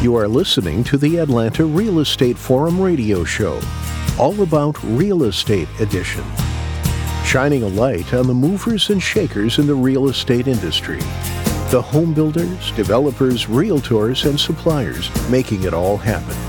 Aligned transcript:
You 0.00 0.14
are 0.14 0.28
listening 0.28 0.84
to 0.84 0.96
the 0.96 1.16
Atlanta 1.16 1.64
Real 1.64 1.98
Estate 1.98 2.38
Forum 2.38 2.80
radio 2.80 3.24
show, 3.24 3.60
all 4.16 4.42
about 4.42 4.80
Real 4.84 5.24
Estate 5.24 5.68
Edition, 5.80 6.22
shining 7.24 7.64
a 7.64 7.68
light 7.68 8.14
on 8.14 8.28
the 8.28 8.32
movers 8.32 8.90
and 8.90 9.02
shakers 9.02 9.58
in 9.58 9.66
the 9.66 9.74
real 9.74 10.08
estate 10.08 10.46
industry. 10.46 11.00
The 11.72 11.82
home 11.84 12.14
builders, 12.14 12.70
developers, 12.76 13.46
realtors, 13.46 14.24
and 14.24 14.38
suppliers 14.38 15.10
making 15.28 15.64
it 15.64 15.74
all 15.74 15.96
happen. 15.96 16.47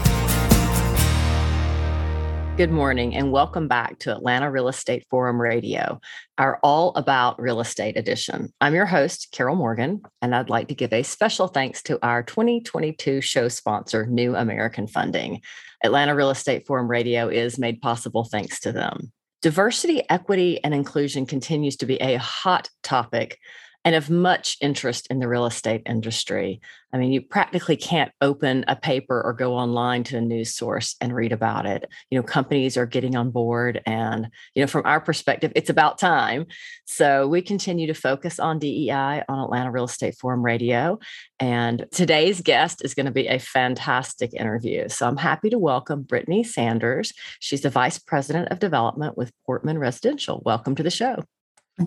Good 2.59 2.71
morning 2.71 3.15
and 3.15 3.31
welcome 3.31 3.69
back 3.69 3.99
to 3.99 4.11
Atlanta 4.11 4.51
Real 4.51 4.67
Estate 4.67 5.05
Forum 5.09 5.39
Radio, 5.39 6.01
our 6.37 6.59
all 6.61 6.93
about 6.95 7.41
real 7.41 7.61
estate 7.61 7.95
edition. 7.95 8.51
I'm 8.59 8.75
your 8.75 8.85
host, 8.85 9.29
Carol 9.31 9.55
Morgan, 9.55 10.01
and 10.21 10.35
I'd 10.35 10.49
like 10.49 10.67
to 10.67 10.75
give 10.75 10.91
a 10.91 11.03
special 11.03 11.47
thanks 11.47 11.81
to 11.83 12.05
our 12.05 12.21
2022 12.21 13.21
show 13.21 13.47
sponsor, 13.47 14.07
New 14.07 14.35
American 14.35 14.87
Funding. 14.87 15.39
Atlanta 15.85 16.13
Real 16.13 16.31
Estate 16.31 16.67
Forum 16.67 16.89
Radio 16.89 17.29
is 17.29 17.57
made 17.57 17.79
possible 17.79 18.25
thanks 18.25 18.59
to 18.59 18.73
them. 18.73 19.13
Diversity, 19.41 20.03
equity, 20.09 20.61
and 20.61 20.73
inclusion 20.73 21.25
continues 21.25 21.77
to 21.77 21.85
be 21.85 21.95
a 22.01 22.17
hot 22.17 22.69
topic 22.83 23.39
and 23.85 23.95
of 23.95 24.09
much 24.09 24.57
interest 24.61 25.07
in 25.09 25.19
the 25.19 25.27
real 25.27 25.45
estate 25.45 25.81
industry. 25.85 26.59
I 26.91 26.97
mean, 26.97 27.11
you 27.11 27.21
practically 27.21 27.77
can't 27.77 28.11
open 28.19 28.65
a 28.67 28.75
paper 28.75 29.21
or 29.21 29.31
go 29.31 29.53
online 29.53 30.03
to 30.05 30.17
a 30.17 30.21
news 30.21 30.53
source 30.53 30.95
and 30.99 31.15
read 31.15 31.31
about 31.31 31.65
it. 31.65 31.89
You 32.09 32.17
know, 32.17 32.23
companies 32.23 32.77
are 32.77 32.85
getting 32.85 33.15
on 33.15 33.31
board, 33.31 33.81
and, 33.85 34.29
you 34.53 34.61
know, 34.63 34.67
from 34.67 34.85
our 34.85 34.99
perspective, 34.99 35.51
it's 35.55 35.69
about 35.69 35.97
time. 35.97 36.45
So 36.85 37.27
we 37.27 37.41
continue 37.41 37.87
to 37.87 37.93
focus 37.93 38.39
on 38.39 38.59
DEI 38.59 39.23
on 39.29 39.39
Atlanta 39.39 39.71
Real 39.71 39.85
Estate 39.85 40.15
Forum 40.17 40.43
Radio. 40.43 40.99
And 41.39 41.85
today's 41.91 42.41
guest 42.41 42.83
is 42.83 42.93
going 42.93 43.05
to 43.05 43.11
be 43.11 43.27
a 43.27 43.39
fantastic 43.39 44.33
interview. 44.33 44.89
So 44.89 45.07
I'm 45.07 45.17
happy 45.17 45.49
to 45.51 45.59
welcome 45.59 46.03
Brittany 46.03 46.43
Sanders. 46.43 47.13
She's 47.39 47.61
the 47.61 47.69
Vice 47.69 47.99
President 47.99 48.49
of 48.49 48.59
Development 48.59 49.15
with 49.15 49.31
Portman 49.45 49.77
Residential. 49.77 50.41
Welcome 50.43 50.75
to 50.75 50.83
the 50.83 50.91
show. 50.91 51.23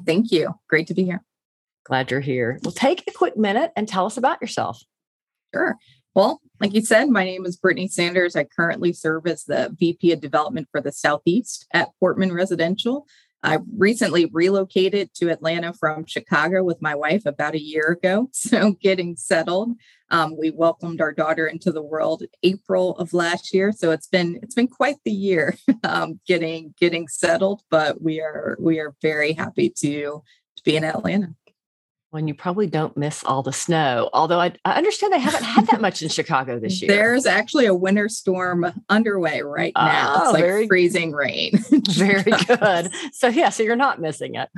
Thank 0.07 0.33
you. 0.33 0.55
Great 0.69 0.87
to 0.87 0.95
be 0.95 1.05
here. 1.05 1.23
Glad 1.85 2.11
you're 2.11 2.21
here. 2.21 2.59
Well, 2.63 2.73
take 2.73 3.05
a 3.07 3.13
quick 3.13 3.37
minute 3.37 3.73
and 3.77 3.89
tell 3.89 4.07
us 4.07 4.17
about 4.17 4.41
yourself. 4.41 4.83
Sure. 5.55 5.77
Well, 6.15 6.41
like 6.61 6.75
you 6.75 6.83
said, 6.83 7.09
my 7.09 7.25
name 7.25 7.47
is 7.47 7.57
Brittany 7.57 7.89
Sanders. 7.89 8.37
I 8.37 8.45
currently 8.45 8.93
serve 8.93 9.27
as 9.27 9.45
the 9.45 9.75
VP 9.79 10.13
of 10.13 10.21
Development 10.21 10.69
for 10.71 10.81
the 10.81 10.93
Southeast 10.93 11.67
at 11.73 11.89
Portman 11.99 12.33
Residential. 12.33 13.07
I 13.43 13.59
recently 13.77 14.27
relocated 14.27 15.13
to 15.15 15.31
Atlanta 15.31 15.73
from 15.73 16.07
Chicago 16.07 16.63
with 16.63 16.81
my 16.81 16.95
wife 16.95 17.27
about 17.27 17.55
a 17.55 17.63
year 17.63 17.89
ago. 17.89 18.29
So, 18.33 18.73
getting 18.73 19.17
settled, 19.17 19.73
um, 20.11 20.37
we 20.39 20.51
welcomed 20.51 21.01
our 21.01 21.13
daughter 21.13 21.47
into 21.47 21.73
the 21.73 21.83
world 21.83 22.23
April 22.43 22.97
of 22.99 23.15
last 23.15 23.53
year. 23.55 23.73
So 23.73 23.91
it's 23.91 24.07
been 24.07 24.39
it's 24.43 24.55
been 24.55 24.69
quite 24.69 24.97
the 25.05 25.11
year 25.11 25.57
um, 25.83 26.21
getting 26.27 26.75
getting 26.79 27.09
settled. 27.09 27.63
But 27.71 28.03
we 28.03 28.21
are 28.21 28.57
we 28.61 28.79
are 28.79 28.95
very 29.01 29.33
happy 29.33 29.71
to 29.79 30.23
to 30.57 30.63
be 30.65 30.77
in 30.77 30.85
Atlanta 30.85 31.35
when 32.13 32.29
you 32.29 32.35
probably 32.35 32.67
don't 32.67 32.95
miss 32.95 33.25
all 33.25 33.43
the 33.43 33.55
snow. 33.55 34.11
Although 34.13 34.39
I, 34.39 34.53
I, 34.67 34.75
understand 34.75 35.15
they 35.15 35.19
haven't 35.19 35.45
had 35.45 35.67
that 35.69 35.81
much 35.81 36.03
in 36.03 36.09
Chicago 36.11 36.59
this 36.59 36.83
year. 36.83 36.89
There's 36.89 37.25
actually 37.25 37.65
a 37.65 37.75
winter 37.75 38.11
storm 38.11 38.67
underway 38.91 39.41
right 39.41 39.73
now. 39.75 40.17
Oh, 40.17 40.23
it's 40.25 40.33
like 40.35 40.43
very, 40.43 40.69
freezing 40.69 41.13
rain. 41.13 41.53
very 41.89 42.31
good. 42.47 42.91
So 43.15 43.29
yeah, 43.29 43.49
so 43.49 43.63
you're 43.63 43.77
not 43.77 43.99
missing 43.99 44.35
it. 44.35 44.51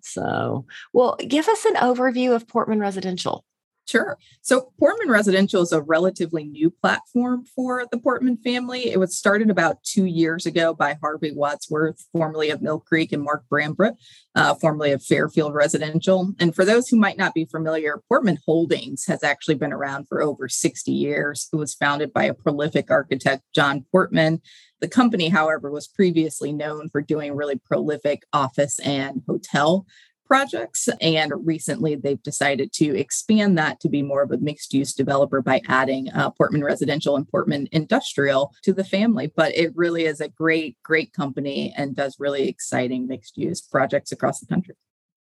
So 0.00 0.64
well, 0.94 1.16
give 1.16 1.46
us 1.46 1.66
an 1.66 1.74
overview 1.74 2.34
of 2.34 2.48
Portman 2.48 2.80
Residential. 2.80 3.44
Sure. 3.86 4.16
So 4.40 4.72
Portman 4.78 5.10
Residential 5.10 5.60
is 5.60 5.72
a 5.72 5.82
relatively 5.82 6.44
new 6.44 6.70
platform 6.70 7.44
for 7.44 7.84
the 7.90 7.98
Portman 7.98 8.38
family. 8.38 8.90
It 8.90 8.98
was 8.98 9.16
started 9.16 9.50
about 9.50 9.82
two 9.82 10.06
years 10.06 10.46
ago 10.46 10.72
by 10.72 10.96
Harvey 11.02 11.32
Wadsworth, 11.34 12.02
formerly 12.10 12.48
of 12.48 12.62
Mill 12.62 12.80
Creek, 12.80 13.12
and 13.12 13.22
Mark 13.22 13.44
Brambrett, 13.52 13.96
uh, 14.34 14.54
formerly 14.54 14.92
of 14.92 15.02
Fairfield 15.02 15.52
Residential. 15.52 16.32
And 16.40 16.54
for 16.54 16.64
those 16.64 16.88
who 16.88 16.96
might 16.96 17.18
not 17.18 17.34
be 17.34 17.44
familiar, 17.44 18.00
Portman 18.08 18.38
Holdings 18.46 19.04
has 19.06 19.22
actually 19.22 19.56
been 19.56 19.72
around 19.72 20.08
for 20.08 20.22
over 20.22 20.48
60 20.48 20.90
years. 20.90 21.48
It 21.52 21.56
was 21.56 21.74
founded 21.74 22.12
by 22.14 22.24
a 22.24 22.34
prolific 22.34 22.90
architect, 22.90 23.42
John 23.54 23.84
Portman. 23.92 24.40
The 24.80 24.88
company, 24.88 25.28
however, 25.28 25.70
was 25.70 25.88
previously 25.88 26.52
known 26.52 26.88
for 26.88 27.02
doing 27.02 27.36
really 27.36 27.58
prolific 27.58 28.22
office 28.32 28.78
and 28.80 29.22
hotel 29.26 29.86
projects. 30.26 30.88
And 31.00 31.32
recently 31.44 31.94
they've 31.94 32.22
decided 32.22 32.72
to 32.74 32.96
expand 32.98 33.58
that 33.58 33.80
to 33.80 33.88
be 33.88 34.02
more 34.02 34.22
of 34.22 34.30
a 34.30 34.38
mixed 34.38 34.74
use 34.74 34.92
developer 34.92 35.42
by 35.42 35.60
adding 35.68 36.10
uh, 36.10 36.30
Portman 36.30 36.64
Residential 36.64 37.16
and 37.16 37.28
Portman 37.28 37.68
Industrial 37.72 38.52
to 38.62 38.72
the 38.72 38.84
family. 38.84 39.32
But 39.34 39.56
it 39.56 39.74
really 39.74 40.04
is 40.04 40.20
a 40.20 40.28
great, 40.28 40.76
great 40.82 41.12
company 41.12 41.72
and 41.76 41.96
does 41.96 42.16
really 42.18 42.48
exciting 42.48 43.06
mixed 43.06 43.36
use 43.36 43.60
projects 43.60 44.12
across 44.12 44.40
the 44.40 44.46
country. 44.46 44.74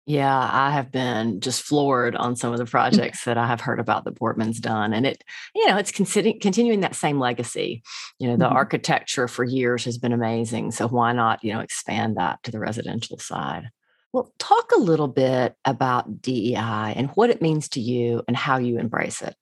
Yeah, 0.09 0.49
I 0.51 0.71
have 0.71 0.91
been 0.91 1.39
just 1.41 1.61
floored 1.61 2.17
on 2.17 2.35
some 2.35 2.55
of 2.55 2.59
the 2.59 2.65
projects 2.65 3.25
that 3.25 3.37
I 3.37 3.47
have 3.47 3.61
heard 3.61 3.79
about 3.79 4.05
that 4.05 4.17
Portman's 4.17 4.59
done. 4.59 4.95
And 4.95 5.05
it, 5.05 5.23
you 5.55 5.67
know, 5.69 5.77
it's 5.77 5.93
considering 5.93 6.41
continuing 6.41 6.81
that 6.81 6.95
same 6.95 7.19
legacy. 7.19 7.83
You 8.19 8.29
know, 8.29 8.39
the 8.39 8.47
mm-hmm. 8.47 8.57
architecture 8.57 9.29
for 9.29 9.45
years 9.45 9.85
has 9.85 9.99
been 9.99 10.15
amazing. 10.15 10.71
So 10.71 10.89
why 10.89 11.13
not, 11.13 11.45
you 11.45 11.53
know, 11.53 11.61
expand 11.61 12.17
that 12.17 12.43
to 12.45 12.51
the 12.51 12.59
residential 12.59 13.19
side? 13.19 13.69
Well, 14.13 14.33
talk 14.39 14.73
a 14.73 14.81
little 14.81 15.09
bit 15.09 15.55
about 15.65 16.23
DEI 16.23 16.95
and 16.97 17.11
what 17.11 17.31
it 17.31 17.43
means 17.43 17.69
to 17.71 17.81
you 17.81 18.23
and 18.27 18.37
how 18.37 18.57
you 18.57 18.79
embrace 18.79 19.21
it. 19.21 19.35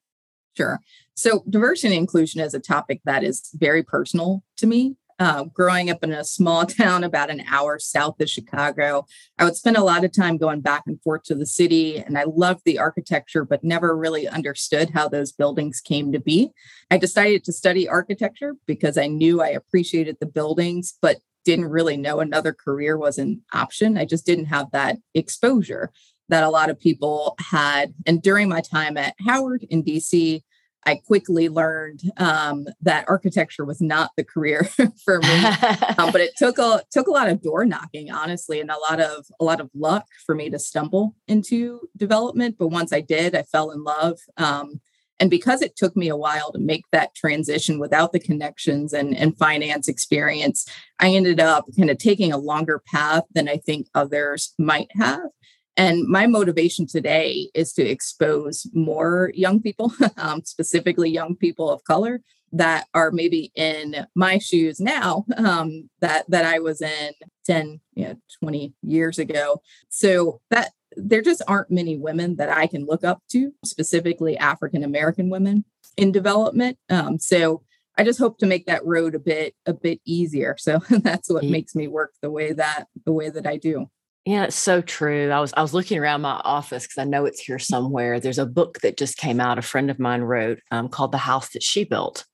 Sure. 0.57 0.79
So, 1.15 1.43
diversity 1.49 1.95
and 1.95 2.01
inclusion 2.01 2.41
is 2.41 2.53
a 2.53 2.59
topic 2.59 3.01
that 3.05 3.23
is 3.23 3.49
very 3.53 3.83
personal 3.83 4.43
to 4.57 4.67
me. 4.67 4.97
Uh, 5.19 5.45
growing 5.45 5.89
up 5.89 6.03
in 6.03 6.11
a 6.11 6.23
small 6.23 6.65
town 6.65 7.03
about 7.03 7.31
an 7.31 7.43
hour 7.49 7.79
south 7.79 8.19
of 8.19 8.29
Chicago, 8.29 9.05
I 9.39 9.45
would 9.45 9.55
spend 9.55 9.77
a 9.77 9.83
lot 9.83 10.03
of 10.03 10.11
time 10.11 10.37
going 10.37 10.61
back 10.61 10.83
and 10.85 11.01
forth 11.01 11.23
to 11.23 11.35
the 11.35 11.45
city, 11.45 11.97
and 11.97 12.17
I 12.17 12.25
loved 12.25 12.61
the 12.65 12.77
architecture, 12.77 13.43
but 13.43 13.63
never 13.63 13.95
really 13.95 14.27
understood 14.27 14.91
how 14.91 15.07
those 15.07 15.31
buildings 15.31 15.79
came 15.79 16.11
to 16.11 16.19
be. 16.19 16.51
I 16.91 16.97
decided 16.97 17.43
to 17.45 17.53
study 17.53 17.89
architecture 17.89 18.53
because 18.67 18.97
I 18.97 19.07
knew 19.07 19.41
I 19.41 19.49
appreciated 19.49 20.17
the 20.19 20.27
buildings, 20.27 20.97
but 21.01 21.17
didn't 21.47 21.69
really 21.69 21.95
know 21.95 22.19
another 22.19 22.51
career 22.51 22.97
was 22.97 23.17
an 23.17 23.41
option. 23.53 23.97
I 23.97 24.03
just 24.03 24.25
didn't 24.25 24.47
have 24.47 24.69
that 24.71 24.97
exposure 25.13 25.93
that 26.27 26.43
a 26.43 26.49
lot 26.49 26.69
of 26.69 26.77
people 26.77 27.37
had. 27.39 27.93
And 28.05 28.21
during 28.21 28.49
my 28.49 28.59
time 28.59 28.97
at 28.97 29.15
Howard 29.25 29.65
in 29.69 29.81
DC, 29.81 30.43
I 30.85 30.95
quickly 30.95 31.47
learned 31.47 32.01
um, 32.17 32.67
that 32.81 33.05
architecture 33.07 33.63
was 33.63 33.79
not 33.79 34.11
the 34.17 34.25
career 34.25 34.65
for 35.05 35.19
me. 35.21 35.45
um, 35.97 36.11
but 36.11 36.19
it 36.19 36.31
took 36.37 36.57
a 36.57 36.83
took 36.91 37.07
a 37.07 37.11
lot 37.11 37.29
of 37.29 37.41
door 37.41 37.63
knocking, 37.65 38.11
honestly, 38.11 38.59
and 38.59 38.69
a 38.69 38.77
lot 38.77 38.99
of 38.99 39.25
a 39.39 39.45
lot 39.45 39.61
of 39.61 39.69
luck 39.73 40.05
for 40.25 40.35
me 40.35 40.49
to 40.49 40.59
stumble 40.59 41.15
into 41.29 41.87
development. 41.95 42.57
But 42.59 42.67
once 42.67 42.91
I 42.91 42.99
did, 42.99 43.35
I 43.35 43.43
fell 43.43 43.71
in 43.71 43.85
love. 43.85 44.19
Um, 44.35 44.81
and 45.19 45.29
because 45.29 45.61
it 45.61 45.75
took 45.75 45.95
me 45.95 46.09
a 46.09 46.15
while 46.15 46.51
to 46.51 46.59
make 46.59 46.85
that 46.91 47.15
transition 47.15 47.79
without 47.79 48.11
the 48.11 48.19
connections 48.19 48.93
and, 48.93 49.15
and 49.15 49.37
finance 49.37 49.87
experience, 49.87 50.67
I 50.99 51.09
ended 51.09 51.39
up 51.39 51.65
kind 51.77 51.89
of 51.89 51.97
taking 51.97 52.31
a 52.31 52.37
longer 52.37 52.81
path 52.91 53.23
than 53.33 53.49
I 53.49 53.57
think 53.57 53.87
others 53.95 54.53
might 54.59 54.89
have. 54.91 55.21
And 55.75 56.07
my 56.07 56.25
motivation 56.25 56.87
today 56.87 57.49
is 57.53 57.71
to 57.73 57.83
expose 57.87 58.67
more 58.73 59.31
young 59.35 59.61
people, 59.61 59.93
um, 60.17 60.41
specifically 60.43 61.09
young 61.09 61.35
people 61.35 61.69
of 61.69 61.83
color, 61.83 62.21
that 62.53 62.87
are 62.93 63.11
maybe 63.11 63.51
in 63.55 64.07
my 64.15 64.37
shoes 64.37 64.79
now 64.79 65.25
um, 65.35 65.89
that 65.99 66.23
that 66.29 66.45
I 66.45 66.59
was 66.59 66.81
in 66.81 67.11
10, 67.45 67.81
you 67.93 68.05
know, 68.05 68.15
20 68.41 68.73
years 68.83 69.19
ago. 69.19 69.61
So 69.89 70.41
that 70.49 70.71
there 70.97 71.21
just 71.21 71.41
aren't 71.47 71.71
many 71.71 71.97
women 71.97 72.35
that 72.37 72.49
I 72.49 72.67
can 72.67 72.85
look 72.85 73.03
up 73.03 73.21
to, 73.31 73.53
specifically 73.63 74.37
African 74.37 74.83
American 74.83 75.29
women 75.29 75.65
in 75.95 76.11
development. 76.11 76.77
Um, 76.89 77.19
so 77.19 77.63
I 77.97 78.03
just 78.03 78.19
hope 78.19 78.37
to 78.39 78.45
make 78.45 78.65
that 78.67 78.85
road 78.85 79.15
a 79.15 79.19
bit 79.19 79.55
a 79.65 79.73
bit 79.73 80.01
easier. 80.05 80.55
So 80.57 80.79
that's 80.89 81.29
what 81.29 81.43
makes 81.43 81.75
me 81.75 81.87
work 81.87 82.13
the 82.21 82.31
way 82.31 82.53
that 82.53 82.87
the 83.05 83.11
way 83.11 83.29
that 83.29 83.47
I 83.47 83.57
do. 83.57 83.89
Yeah, 84.25 84.43
it's 84.43 84.57
so 84.57 84.81
true. 84.81 85.31
I 85.31 85.39
was 85.39 85.53
I 85.55 85.61
was 85.61 85.73
looking 85.73 85.99
around 85.99 86.21
my 86.21 86.41
office 86.43 86.83
because 86.83 86.97
I 86.97 87.05
know 87.05 87.25
it's 87.25 87.39
here 87.39 87.59
somewhere. 87.59 88.19
There's 88.19 88.39
a 88.39 88.45
book 88.45 88.81
that 88.81 88.97
just 88.97 89.17
came 89.17 89.39
out. 89.39 89.57
A 89.57 89.61
friend 89.61 89.89
of 89.89 89.99
mine 89.99 90.21
wrote 90.21 90.59
um, 90.69 90.89
called 90.89 91.13
"The 91.13 91.17
House 91.17 91.49
That 91.49 91.63
She 91.63 91.85
Built," 91.85 92.25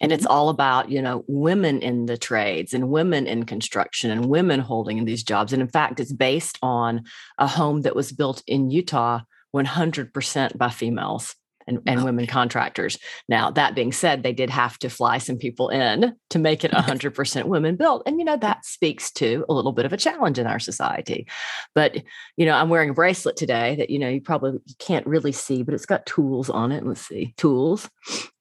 and 0.00 0.12
it's 0.12 0.24
mm-hmm. 0.24 0.32
all 0.32 0.48
about 0.48 0.90
you 0.90 1.02
know 1.02 1.24
women 1.26 1.80
in 1.80 2.06
the 2.06 2.16
trades 2.16 2.74
and 2.74 2.88
women 2.88 3.26
in 3.26 3.44
construction 3.44 4.10
and 4.10 4.26
women 4.26 4.60
holding 4.60 5.04
these 5.04 5.22
jobs 5.22 5.52
and 5.52 5.62
in 5.62 5.68
fact 5.68 6.00
it's 6.00 6.12
based 6.12 6.58
on 6.62 7.04
a 7.38 7.46
home 7.46 7.82
that 7.82 7.96
was 7.96 8.12
built 8.12 8.42
in 8.46 8.70
utah 8.70 9.20
100% 9.54 10.58
by 10.58 10.68
females 10.68 11.34
and, 11.66 11.80
and 11.86 12.04
women 12.04 12.26
contractors. 12.26 12.98
Now 13.28 13.50
that 13.50 13.74
being 13.74 13.92
said 13.92 14.22
they 14.22 14.32
did 14.32 14.50
have 14.50 14.78
to 14.78 14.90
fly 14.90 15.18
some 15.18 15.36
people 15.36 15.68
in 15.68 16.14
to 16.30 16.38
make 16.38 16.64
it 16.64 16.70
100% 16.72 17.44
women 17.44 17.76
built 17.76 18.02
and 18.06 18.18
you 18.18 18.24
know 18.24 18.36
that 18.36 18.64
speaks 18.64 19.10
to 19.12 19.44
a 19.48 19.52
little 19.52 19.72
bit 19.72 19.84
of 19.84 19.92
a 19.92 19.96
challenge 19.96 20.38
in 20.38 20.46
our 20.46 20.58
society. 20.58 21.26
But 21.74 22.02
you 22.36 22.46
know 22.46 22.54
i'm 22.54 22.68
wearing 22.68 22.90
a 22.90 22.94
bracelet 22.94 23.36
today 23.36 23.76
that 23.76 23.90
you 23.90 23.98
know 23.98 24.08
you 24.08 24.20
probably 24.20 24.58
can't 24.78 25.06
really 25.06 25.32
see 25.32 25.62
but 25.62 25.74
it's 25.74 25.86
got 25.86 26.06
tools 26.06 26.50
on 26.50 26.72
it. 26.72 26.86
Let's 26.86 27.06
see 27.06 27.34
tools. 27.36 27.88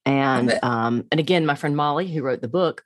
And 0.06 0.58
um, 0.62 1.06
and 1.12 1.20
again, 1.20 1.46
my 1.46 1.56
friend 1.56 1.76
Molly, 1.76 2.08
who 2.08 2.22
wrote 2.22 2.42
the 2.42 2.48
book, 2.48 2.84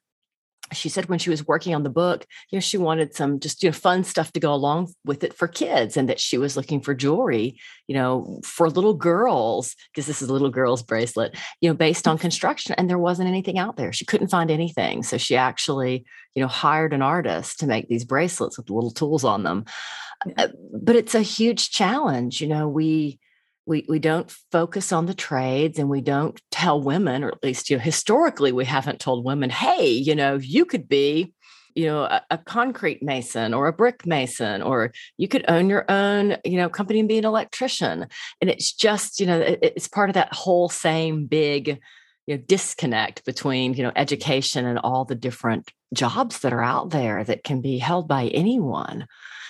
she 0.73 0.89
said 0.89 1.07
when 1.07 1.19
she 1.19 1.29
was 1.29 1.47
working 1.47 1.75
on 1.75 1.83
the 1.83 1.89
book, 1.89 2.25
you 2.49 2.57
know, 2.57 2.61
she 2.61 2.77
wanted 2.77 3.15
some 3.15 3.39
just 3.39 3.63
you 3.63 3.69
know 3.69 3.73
fun 3.73 4.03
stuff 4.03 4.31
to 4.33 4.39
go 4.39 4.53
along 4.53 4.93
with 5.05 5.23
it 5.23 5.33
for 5.33 5.47
kids, 5.47 5.97
and 5.97 6.09
that 6.09 6.19
she 6.19 6.37
was 6.37 6.55
looking 6.55 6.81
for 6.81 6.93
jewelry, 6.93 7.59
you 7.87 7.95
know, 7.95 8.39
for 8.43 8.69
little 8.69 8.93
girls 8.93 9.75
because 9.91 10.05
this 10.05 10.21
is 10.21 10.29
a 10.29 10.33
little 10.33 10.49
girl's 10.49 10.83
bracelet, 10.83 11.35
you 11.61 11.69
know, 11.69 11.75
based 11.75 12.07
on 12.07 12.17
construction, 12.27 12.75
and 12.77 12.89
there 12.89 12.99
wasn't 12.99 13.27
anything 13.27 13.57
out 13.57 13.77
there. 13.77 13.93
She 13.93 14.05
couldn't 14.05 14.29
find 14.29 14.51
anything, 14.51 15.03
so 15.03 15.17
she 15.17 15.35
actually, 15.35 16.05
you 16.35 16.41
know, 16.41 16.47
hired 16.47 16.93
an 16.93 17.01
artist 17.01 17.59
to 17.59 17.67
make 17.67 17.87
these 17.87 18.05
bracelets 18.05 18.57
with 18.57 18.69
little 18.69 18.91
tools 18.91 19.23
on 19.23 19.43
them. 19.43 19.65
Yeah. 20.25 20.33
Uh, 20.37 20.47
but 20.81 20.95
it's 20.95 21.15
a 21.15 21.21
huge 21.21 21.71
challenge, 21.71 22.41
you 22.41 22.47
know. 22.47 22.67
We 22.67 23.19
we 23.69 23.85
we 23.87 23.99
don't 23.99 24.31
focus 24.51 24.91
on 24.91 25.05
the 25.05 25.13
trades 25.13 25.79
and 25.79 25.89
we 25.89 26.01
don't 26.01 26.41
tell 26.51 26.81
women 26.81 27.23
or 27.23 27.29
at 27.29 27.43
least 27.43 27.69
you 27.69 27.77
know 27.77 27.83
historically 27.83 28.51
we 28.51 28.65
haven't 28.65 28.99
told 28.99 29.23
women 29.23 29.49
hey 29.49 29.87
you 29.87 30.15
know 30.15 30.35
you 30.35 30.65
could 30.65 30.89
be 30.89 31.33
you 31.75 31.85
know 31.85 32.03
a, 32.03 32.21
a, 32.31 32.37
concrete 32.37 33.01
mason 33.01 33.53
or 33.53 33.67
a 33.67 33.73
brick 33.73 34.05
mason 34.05 34.61
or 34.61 34.91
you 35.17 35.27
could 35.27 35.45
own 35.47 35.69
your 35.69 35.85
own 35.89 36.35
you 36.43 36.57
know 36.57 36.67
company 36.69 36.99
and 36.99 37.07
be 37.07 37.17
an 37.17 37.25
electrician. 37.25 38.07
And 38.41 38.49
it's 38.49 38.73
just 38.73 39.19
you 39.19 39.25
know 39.25 39.39
it, 39.39 39.59
it's 39.61 39.87
part 39.87 40.09
of 40.09 40.15
that 40.15 40.33
whole 40.33 40.69
same 40.69 41.25
big 41.25 41.79
you 42.27 42.35
know 42.35 42.43
disconnect 42.47 43.23
between 43.23 43.73
you 43.75 43.83
know 43.83 43.91
education 43.95 44.65
and 44.65 44.79
all 44.79 45.05
the 45.05 45.15
different 45.15 45.71
jobs 45.93 46.39
that 46.39 46.53
are 46.53 46.63
out 46.63 46.89
there 46.89 47.23
that 47.23 47.43
can 47.43 47.61
be 47.61 47.77
held 47.77 48.07
by 48.07 48.27
anyone 48.27 49.07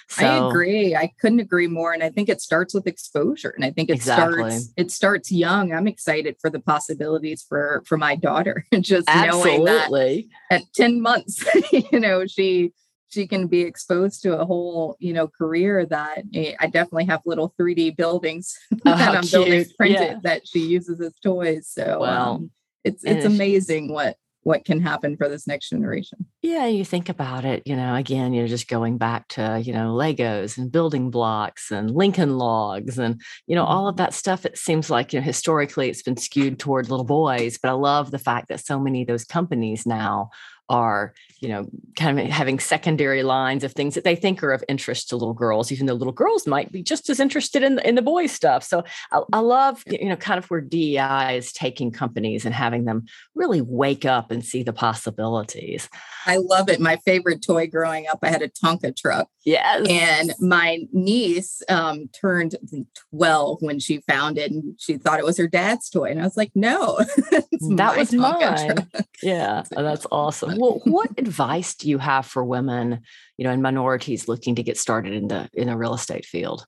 so, 0.09 0.25
I 0.25 0.49
agree. 0.49 0.95
I 0.95 1.13
couldn't 1.19 1.39
agree 1.39 1.67
more. 1.67 1.93
And 1.93 2.01
I 2.01 2.09
think 2.09 2.29
it 2.29 2.41
starts 2.41 2.73
with 2.73 2.87
exposure. 2.87 3.53
And 3.55 3.63
I 3.63 3.69
think 3.69 3.89
it 3.89 3.97
exactly. 3.97 4.49
starts 4.49 4.73
it 4.75 4.91
starts 4.91 5.31
young. 5.31 5.71
I'm 5.71 5.87
excited 5.87 6.37
for 6.41 6.49
the 6.49 6.59
possibilities 6.59 7.45
for 7.47 7.83
for 7.85 7.97
my 7.97 8.15
daughter. 8.15 8.65
Just 8.79 9.07
Absolutely. 9.07 9.65
knowing 9.65 10.29
that 10.49 10.55
at 10.55 10.73
10 10.73 11.01
months, 11.01 11.45
you 11.71 11.99
know, 11.99 12.25
she 12.25 12.73
she 13.09 13.27
can 13.27 13.47
be 13.47 13.61
exposed 13.61 14.21
to 14.23 14.39
a 14.39 14.45
whole, 14.45 14.95
you 14.99 15.13
know, 15.13 15.27
career 15.27 15.85
that 15.85 16.23
eh, 16.33 16.53
I 16.59 16.67
definitely 16.67 17.05
have 17.05 17.21
little 17.25 17.53
3D 17.59 17.95
buildings 17.95 18.57
that 18.83 19.09
oh, 19.13 19.17
I'm 19.17 19.21
cute. 19.21 19.31
building 19.31 19.65
printed 19.77 20.01
yeah. 20.01 20.19
that 20.23 20.47
she 20.47 20.59
uses 20.59 20.99
as 21.01 21.13
toys. 21.23 21.69
So 21.71 21.99
well, 22.01 22.31
um, 22.33 22.51
it's 22.83 23.03
it's 23.03 23.25
amazing 23.25 23.91
what 23.91 24.17
what 24.43 24.65
can 24.65 24.81
happen 24.81 25.17
for 25.17 25.27
this 25.27 25.45
next 25.47 25.69
generation. 25.69 26.25
Yeah, 26.41 26.65
you 26.65 26.85
think 26.85 27.09
about 27.09 27.45
it, 27.45 27.63
you 27.65 27.75
know, 27.75 27.95
again, 27.95 28.33
you're 28.33 28.47
just 28.47 28.67
going 28.67 28.97
back 28.97 29.27
to, 29.29 29.61
you 29.63 29.73
know, 29.73 29.93
Legos 29.93 30.57
and 30.57 30.71
building 30.71 31.11
blocks 31.11 31.71
and 31.71 31.91
Lincoln 31.91 32.37
logs 32.37 32.97
and, 32.97 33.21
you 33.47 33.55
know, 33.55 33.65
all 33.65 33.87
of 33.87 33.95
mm-hmm. 33.95 34.03
that 34.03 34.13
stuff. 34.13 34.45
It 34.45 34.57
seems 34.57 34.89
like, 34.89 35.13
you 35.13 35.19
know, 35.19 35.25
historically 35.25 35.89
it's 35.89 36.03
been 36.03 36.17
skewed 36.17 36.57
toward 36.57 36.89
little 36.89 37.05
boys, 37.05 37.59
but 37.61 37.69
I 37.69 37.73
love 37.73 38.11
the 38.11 38.19
fact 38.19 38.47
that 38.49 38.65
so 38.65 38.79
many 38.79 39.01
of 39.01 39.07
those 39.07 39.25
companies 39.25 39.85
now 39.85 40.29
are 40.69 41.13
you 41.39 41.49
know 41.49 41.67
kind 41.95 42.19
of 42.19 42.27
having 42.27 42.59
secondary 42.59 43.23
lines 43.23 43.63
of 43.63 43.73
things 43.73 43.95
that 43.95 44.03
they 44.03 44.15
think 44.15 44.43
are 44.43 44.51
of 44.51 44.63
interest 44.67 45.09
to 45.09 45.15
little 45.15 45.33
girls 45.33 45.71
even 45.71 45.85
though 45.85 45.93
little 45.93 46.13
girls 46.13 46.45
might 46.47 46.71
be 46.71 46.83
just 46.83 47.09
as 47.09 47.19
interested 47.19 47.63
in, 47.63 47.79
in 47.79 47.95
the 47.95 48.01
boy 48.01 48.27
stuff. 48.27 48.63
So 48.63 48.83
I, 49.11 49.21
I 49.33 49.39
love 49.39 49.83
you 49.87 50.09
know 50.09 50.15
kind 50.15 50.37
of 50.37 50.49
where 50.49 50.61
dei 50.61 51.37
is 51.37 51.51
taking 51.51 51.91
companies 51.91 52.45
and 52.45 52.53
having 52.53 52.85
them 52.85 53.05
really 53.35 53.61
wake 53.61 54.05
up 54.05 54.31
and 54.31 54.43
see 54.43 54.63
the 54.63 54.73
possibilities. 54.73 55.89
I 56.25 56.37
love 56.37 56.69
it. 56.69 56.79
My 56.79 56.97
favorite 56.97 57.41
toy 57.41 57.67
growing 57.67 58.07
up 58.07 58.19
i 58.23 58.29
had 58.29 58.41
a 58.41 58.49
tonka 58.49 58.95
truck 58.95 59.27
yes. 59.45 59.85
and 59.89 60.33
my 60.39 60.79
niece 60.91 61.61
um, 61.69 62.09
turned 62.09 62.55
12 63.11 63.61
when 63.61 63.79
she 63.79 64.01
found 64.01 64.37
it 64.37 64.51
and 64.51 64.75
she 64.79 64.97
thought 64.97 65.19
it 65.19 65.25
was 65.25 65.37
her 65.37 65.47
dad's 65.47 65.89
toy 65.89 66.05
and 66.05 66.19
i 66.19 66.23
was 66.23 66.37
like 66.37 66.51
no 66.55 66.97
that 67.75 67.97
was 67.97 68.13
mine. 68.13 68.39
truck. 68.39 69.05
yeah 69.23 69.63
that's 69.71 70.05
awesome 70.11 70.57
well, 70.59 70.81
what 70.83 71.11
advice 71.17 71.73
do 71.73 71.89
you 71.89 71.97
have 71.97 72.25
for 72.25 72.43
women, 72.43 73.01
you 73.37 73.45
know, 73.45 73.51
and 73.51 73.63
minorities 73.63 74.27
looking 74.27 74.55
to 74.55 74.63
get 74.63 74.77
started 74.77 75.13
in 75.13 75.27
the 75.27 75.49
in 75.53 75.69
a 75.69 75.77
real 75.77 75.93
estate 75.93 76.25
field? 76.25 76.65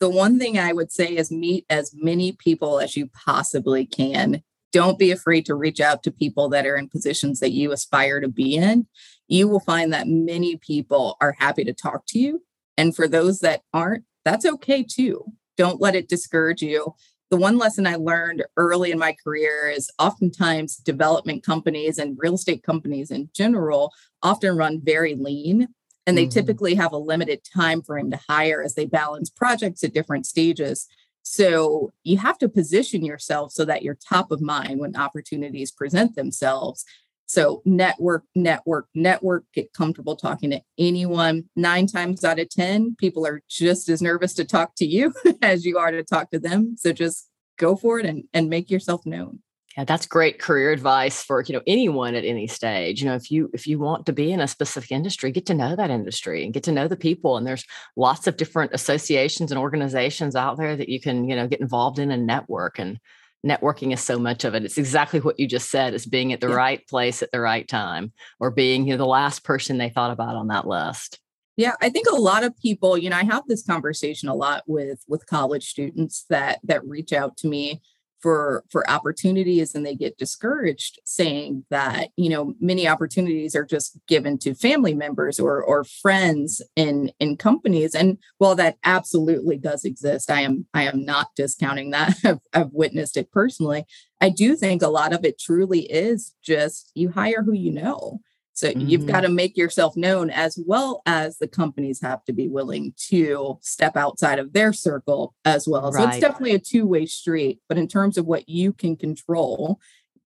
The 0.00 0.10
one 0.10 0.38
thing 0.38 0.58
I 0.58 0.72
would 0.72 0.90
say 0.90 1.16
is 1.16 1.30
meet 1.30 1.64
as 1.70 1.92
many 1.94 2.32
people 2.32 2.80
as 2.80 2.96
you 2.96 3.08
possibly 3.08 3.86
can. 3.86 4.42
Don't 4.72 4.98
be 4.98 5.10
afraid 5.10 5.46
to 5.46 5.54
reach 5.54 5.80
out 5.80 6.02
to 6.02 6.10
people 6.10 6.48
that 6.48 6.66
are 6.66 6.76
in 6.76 6.88
positions 6.88 7.40
that 7.40 7.52
you 7.52 7.72
aspire 7.72 8.20
to 8.20 8.28
be 8.28 8.56
in. 8.56 8.86
You 9.28 9.46
will 9.48 9.60
find 9.60 9.92
that 9.92 10.08
many 10.08 10.56
people 10.56 11.16
are 11.20 11.36
happy 11.38 11.62
to 11.64 11.72
talk 11.72 12.06
to 12.08 12.18
you. 12.18 12.42
And 12.76 12.96
for 12.96 13.06
those 13.06 13.40
that 13.40 13.62
aren't, 13.72 14.04
that's 14.24 14.46
okay 14.46 14.82
too. 14.82 15.24
Don't 15.56 15.80
let 15.80 15.94
it 15.94 16.08
discourage 16.08 16.62
you 16.62 16.94
the 17.32 17.38
one 17.38 17.56
lesson 17.56 17.86
I 17.86 17.94
learned 17.94 18.44
early 18.58 18.90
in 18.90 18.98
my 18.98 19.16
career 19.24 19.72
is 19.74 19.90
oftentimes 19.98 20.76
development 20.76 21.42
companies 21.42 21.96
and 21.96 22.18
real 22.20 22.34
estate 22.34 22.62
companies 22.62 23.10
in 23.10 23.30
general 23.34 23.90
often 24.22 24.54
run 24.54 24.82
very 24.84 25.14
lean 25.14 25.68
and 26.06 26.18
they 26.18 26.24
mm-hmm. 26.24 26.28
typically 26.28 26.74
have 26.74 26.92
a 26.92 26.98
limited 26.98 27.40
time 27.42 27.80
frame 27.80 28.10
to 28.10 28.20
hire 28.28 28.62
as 28.62 28.74
they 28.74 28.84
balance 28.84 29.30
projects 29.30 29.82
at 29.82 29.94
different 29.94 30.26
stages. 30.26 30.86
So 31.22 31.94
you 32.04 32.18
have 32.18 32.36
to 32.36 32.50
position 32.50 33.02
yourself 33.02 33.52
so 33.52 33.64
that 33.64 33.82
you're 33.82 33.94
top 33.94 34.30
of 34.30 34.42
mind 34.42 34.78
when 34.78 34.94
opportunities 34.94 35.70
present 35.70 36.14
themselves. 36.16 36.84
So 37.32 37.62
network, 37.64 38.24
network, 38.34 38.88
network, 38.94 39.44
get 39.54 39.72
comfortable 39.72 40.16
talking 40.16 40.50
to 40.50 40.60
anyone. 40.76 41.48
Nine 41.56 41.86
times 41.86 42.24
out 42.24 42.38
of 42.38 42.50
10, 42.50 42.96
people 42.98 43.26
are 43.26 43.40
just 43.48 43.88
as 43.88 44.02
nervous 44.02 44.34
to 44.34 44.44
talk 44.44 44.74
to 44.76 44.84
you 44.84 45.14
as 45.42 45.64
you 45.64 45.78
are 45.78 45.90
to 45.90 46.04
talk 46.04 46.30
to 46.32 46.38
them. 46.38 46.76
So 46.76 46.92
just 46.92 47.30
go 47.58 47.74
for 47.74 47.98
it 47.98 48.04
and, 48.04 48.24
and 48.34 48.50
make 48.50 48.70
yourself 48.70 49.06
known. 49.06 49.38
Yeah, 49.78 49.84
that's 49.84 50.04
great 50.04 50.40
career 50.40 50.72
advice 50.72 51.22
for 51.22 51.42
you 51.42 51.54
know 51.54 51.62
anyone 51.66 52.14
at 52.14 52.26
any 52.26 52.46
stage. 52.46 53.00
You 53.00 53.08
know, 53.08 53.14
if 53.14 53.30
you 53.30 53.48
if 53.54 53.66
you 53.66 53.78
want 53.78 54.04
to 54.04 54.12
be 54.12 54.30
in 54.30 54.40
a 54.40 54.46
specific 54.46 54.92
industry, 54.92 55.32
get 55.32 55.46
to 55.46 55.54
know 55.54 55.74
that 55.74 55.88
industry 55.88 56.44
and 56.44 56.52
get 56.52 56.64
to 56.64 56.72
know 56.72 56.86
the 56.86 56.98
people. 56.98 57.38
And 57.38 57.46
there's 57.46 57.64
lots 57.96 58.26
of 58.26 58.36
different 58.36 58.74
associations 58.74 59.50
and 59.50 59.58
organizations 59.58 60.36
out 60.36 60.58
there 60.58 60.76
that 60.76 60.90
you 60.90 61.00
can 61.00 61.26
you 61.26 61.34
know 61.34 61.48
get 61.48 61.62
involved 61.62 61.98
in 61.98 62.10
and 62.10 62.26
network. 62.26 62.78
And 62.78 62.98
networking 63.46 63.92
is 63.92 64.00
so 64.00 64.18
much 64.18 64.44
of 64.44 64.54
it. 64.54 64.64
It's 64.64 64.78
exactly 64.78 65.20
what 65.20 65.38
you 65.38 65.46
just 65.46 65.70
said: 65.70 65.94
is 65.94 66.06
being 66.06 66.32
at 66.32 66.40
the 66.40 66.48
yeah. 66.48 66.54
right 66.54 66.88
place 66.88 67.22
at 67.22 67.32
the 67.32 67.40
right 67.40 67.66
time, 67.66 68.12
or 68.40 68.50
being 68.50 68.86
you 68.86 68.92
know 68.92 68.98
the 68.98 69.06
last 69.06 69.44
person 69.44 69.78
they 69.78 69.90
thought 69.90 70.10
about 70.10 70.36
on 70.36 70.48
that 70.48 70.66
list. 70.66 71.18
Yeah, 71.56 71.74
I 71.82 71.90
think 71.90 72.06
a 72.10 72.16
lot 72.16 72.44
of 72.44 72.56
people, 72.58 72.96
you 72.96 73.10
know, 73.10 73.16
I 73.16 73.24
have 73.24 73.42
this 73.46 73.64
conversation 73.64 74.28
a 74.28 74.34
lot 74.34 74.62
with 74.66 75.02
with 75.06 75.26
college 75.26 75.68
students 75.68 76.24
that 76.30 76.60
that 76.64 76.86
reach 76.86 77.12
out 77.12 77.36
to 77.38 77.48
me 77.48 77.82
for 78.22 78.64
for 78.70 78.88
opportunities 78.88 79.74
and 79.74 79.84
they 79.84 79.94
get 79.94 80.16
discouraged 80.16 81.00
saying 81.04 81.64
that 81.70 82.10
you 82.16 82.30
know 82.30 82.54
many 82.60 82.86
opportunities 82.88 83.54
are 83.56 83.64
just 83.64 83.98
given 84.06 84.38
to 84.38 84.54
family 84.54 84.94
members 84.94 85.40
or 85.40 85.62
or 85.62 85.84
friends 85.84 86.62
in 86.76 87.10
in 87.18 87.36
companies. 87.36 87.94
And 87.94 88.18
while 88.38 88.54
that 88.54 88.76
absolutely 88.84 89.58
does 89.58 89.84
exist 89.84 90.30
i 90.30 90.40
am 90.40 90.66
i 90.72 90.84
am 90.84 91.04
not 91.04 91.28
discounting 91.36 91.90
that. 91.90 92.14
I've, 92.24 92.40
I've 92.52 92.72
witnessed 92.72 93.16
it 93.16 93.30
personally. 93.32 93.84
I 94.20 94.30
do 94.30 94.54
think 94.54 94.82
a 94.82 94.88
lot 94.88 95.12
of 95.12 95.24
it 95.24 95.38
truly 95.38 95.80
is 95.80 96.32
just 96.42 96.92
you 96.94 97.10
hire 97.10 97.42
who 97.42 97.52
you 97.52 97.72
know 97.72 98.20
so 98.54 98.68
mm-hmm. 98.68 98.86
you've 98.86 99.06
got 99.06 99.22
to 99.22 99.28
make 99.28 99.56
yourself 99.56 99.96
known 99.96 100.30
as 100.30 100.58
well 100.66 101.02
as 101.06 101.38
the 101.38 101.48
companies 101.48 102.00
have 102.02 102.24
to 102.24 102.32
be 102.32 102.48
willing 102.48 102.94
to 103.08 103.58
step 103.62 103.96
outside 103.96 104.38
of 104.38 104.52
their 104.52 104.72
circle 104.72 105.34
as 105.44 105.66
well. 105.66 105.90
Right. 105.90 106.02
So 106.02 106.08
it's 106.08 106.18
definitely 106.18 106.54
a 106.54 106.58
two 106.58 106.86
way 106.86 107.06
street. 107.06 107.60
But 107.68 107.78
in 107.78 107.88
terms 107.88 108.18
of 108.18 108.26
what 108.26 108.48
you 108.48 108.72
can 108.72 108.96
control, 108.96 109.80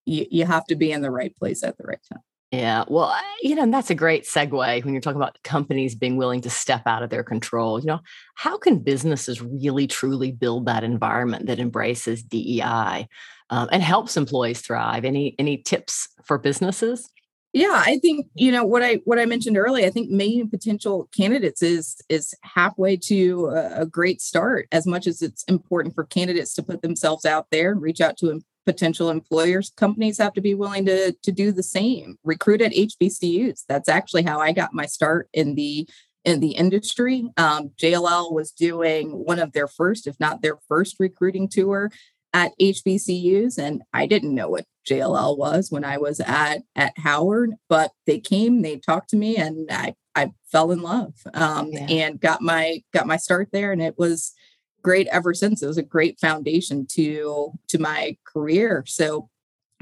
you, 0.04 0.26
you 0.30 0.45
have 0.45 0.66
to 0.66 0.76
be 0.76 0.92
in 0.92 1.02
the 1.02 1.11
right 1.11 1.35
place 1.37 1.62
at 1.62 1.78
the 1.78 1.85
right 1.85 2.00
time. 2.12 2.23
Yeah, 2.52 2.85
well, 2.87 3.14
you 3.42 3.56
know, 3.56 3.64
and 3.64 3.75
that's 3.75 3.90
a 3.90 3.95
great 3.95 4.25
segue 4.25 4.85
when 4.85 4.95
you're 4.95 5.00
talking 5.00 5.21
about 5.21 5.42
companies 5.42 5.97
being 5.97 6.16
willing 6.16 6.40
to 6.42 6.50
step 6.50 6.83
out 6.87 7.02
of 7.02 7.11
their 7.11 7.25
control. 7.25 7.80
You 7.80 7.87
know, 7.87 8.00
how 8.37 8.56
can 8.56 8.78
businesses 8.78 9.42
really 9.42 9.88
truly 9.88 10.30
build 10.30 10.66
that 10.66 10.85
environment 10.85 11.47
that 11.47 11.59
embraces 11.59 12.23
DEI 12.23 13.09
um, 13.50 13.68
and 13.73 13.83
helps 13.83 14.16
employees 14.16 14.61
thrive? 14.61 15.04
Any 15.04 15.35
any 15.40 15.59
tips 15.59 16.09
for 16.25 16.38
businesses? 16.38 17.11
Yeah 17.56 17.82
i 17.86 17.98
think 17.98 18.26
you 18.34 18.52
know 18.52 18.64
what 18.64 18.82
i 18.82 19.00
what 19.04 19.18
i 19.18 19.25
mentioned 19.25 19.56
earlier 19.56 19.86
i 19.86 19.90
think 19.90 20.10
making 20.10 20.48
potential 20.50 21.08
candidates 21.16 21.62
is 21.62 21.96
is 22.10 22.34
halfway 22.42 22.96
to 22.96 23.46
a, 23.46 23.82
a, 23.82 23.86
great 23.86 24.20
start 24.20 24.68
as 24.72 24.86
much 24.86 25.06
as 25.06 25.22
it's 25.22 25.42
important 25.44 25.94
for 25.94 26.04
candidates 26.04 26.54
to 26.54 26.62
put 26.62 26.82
themselves 26.82 27.25
out 27.25 27.46
there 27.50 27.72
and 27.72 27.80
reach 27.80 28.02
out 28.02 28.18
to 28.18 28.40
potential 28.66 29.08
employers 29.08 29.72
companies 29.76 30.18
have 30.18 30.34
to 30.34 30.42
be 30.42 30.54
willing 30.54 30.84
to 30.84 31.12
to 31.22 31.32
do 31.32 31.50
the 31.50 31.62
same. 31.62 32.18
Recruit 32.25 32.60
at 32.60 32.72
hbcus 32.72 33.62
that's 33.66 33.88
actually 33.88 34.25
how 34.25 34.38
i 34.38 34.52
got 34.52 34.75
my 34.75 34.84
start 34.84 35.28
in 35.32 35.54
the 35.54 35.88
in 36.25 36.40
the 36.40 36.52
industry. 36.52 37.26
Um, 37.38 37.70
jll 37.80 38.34
was 38.34 38.50
doing 38.50 39.12
one 39.12 39.38
of 39.38 39.52
their 39.52 39.68
first 39.68 40.06
if 40.06 40.20
not 40.20 40.42
their 40.42 40.58
first 40.68 40.96
recruiting 40.98 41.48
tour 41.48 41.90
at 42.37 42.52
HBCUs, 42.61 43.57
and 43.57 43.83
I 43.95 44.05
didn't 44.05 44.35
know 44.35 44.50
what 44.50 44.66
JLL 44.87 45.38
was 45.38 45.71
when 45.71 45.85
I 45.85 45.97
was 45.97 46.21
at 46.21 46.59
at 46.75 46.99
Howard, 46.99 47.55
but 47.66 47.93
they 48.07 48.21
came, 48.21 48.61
they 48.61 48.76
talked 48.76 49.09
to 49.11 49.16
me, 49.16 49.37
and 49.38 49.71
I 49.71 49.95
I 50.14 50.33
fell 50.52 50.71
in 50.71 50.83
love 50.83 51.14
um, 51.33 51.71
yeah. 51.73 51.87
and 51.88 52.21
got 52.21 52.43
my 52.43 52.83
got 52.93 53.07
my 53.07 53.16
start 53.16 53.49
there, 53.52 53.73
and 53.73 53.81
it 53.81 53.95
was 53.97 54.35
great 54.83 55.07
ever 55.07 55.33
since. 55.33 55.62
It 55.62 55.66
was 55.66 55.78
a 55.78 55.83
great 55.83 56.21
foundation 56.21 56.87
to 56.90 57.52
to 57.69 57.78
my 57.78 58.19
career. 58.31 58.85
So 58.87 59.31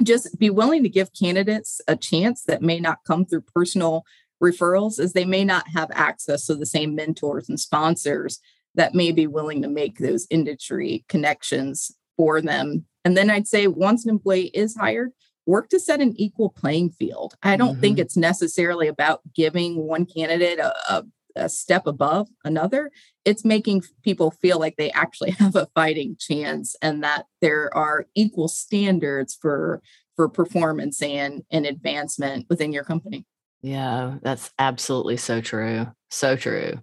just 0.04 0.38
be 0.38 0.48
willing 0.48 0.84
to 0.84 0.88
give 0.88 1.10
candidates 1.12 1.80
a 1.88 1.96
chance 1.96 2.44
that 2.44 2.62
may 2.62 2.78
not 2.78 2.98
come 3.04 3.26
through 3.26 3.46
personal 3.52 4.04
referrals 4.40 5.00
as 5.00 5.12
they 5.12 5.24
may 5.24 5.44
not 5.44 5.68
have 5.74 5.90
access 5.92 6.46
to 6.46 6.54
the 6.54 6.66
same 6.66 6.94
mentors 6.94 7.48
and 7.48 7.58
sponsors 7.58 8.38
that 8.76 8.94
may 8.94 9.10
be 9.10 9.26
willing 9.26 9.60
to 9.62 9.68
make 9.68 9.98
those 9.98 10.26
industry 10.30 11.04
connections 11.08 11.92
for 12.16 12.40
them. 12.40 12.84
And 13.04 13.16
then 13.16 13.30
I'd 13.30 13.48
say 13.48 13.66
once 13.66 14.04
an 14.04 14.10
employee 14.10 14.50
is 14.54 14.76
hired, 14.76 15.10
work 15.46 15.68
to 15.70 15.80
set 15.80 16.00
an 16.00 16.14
equal 16.16 16.50
playing 16.50 16.90
field. 16.90 17.34
I 17.42 17.56
don't 17.56 17.72
mm-hmm. 17.72 17.80
think 17.80 17.98
it's 17.98 18.16
necessarily 18.16 18.88
about 18.88 19.20
giving 19.34 19.76
one 19.76 20.06
candidate 20.06 20.58
a, 20.58 20.74
a, 20.88 21.04
a, 21.36 21.48
step 21.48 21.86
above 21.86 22.28
another. 22.44 22.90
It's 23.24 23.44
making 23.44 23.82
people 24.02 24.30
feel 24.30 24.58
like 24.58 24.76
they 24.76 24.90
actually 24.92 25.30
have 25.38 25.56
a 25.56 25.68
fighting 25.74 26.16
chance 26.18 26.76
and 26.80 27.02
that 27.04 27.26
there 27.40 27.74
are 27.76 28.06
equal 28.14 28.48
standards 28.48 29.36
for 29.40 29.82
for 30.16 30.28
performance 30.28 31.02
and, 31.02 31.42
and 31.50 31.66
advancement 31.66 32.46
within 32.48 32.72
your 32.72 32.84
company. 32.84 33.26
Yeah, 33.62 34.18
that's 34.22 34.52
absolutely 34.60 35.16
so 35.16 35.40
true. 35.40 35.88
So 36.10 36.36
true. 36.36 36.80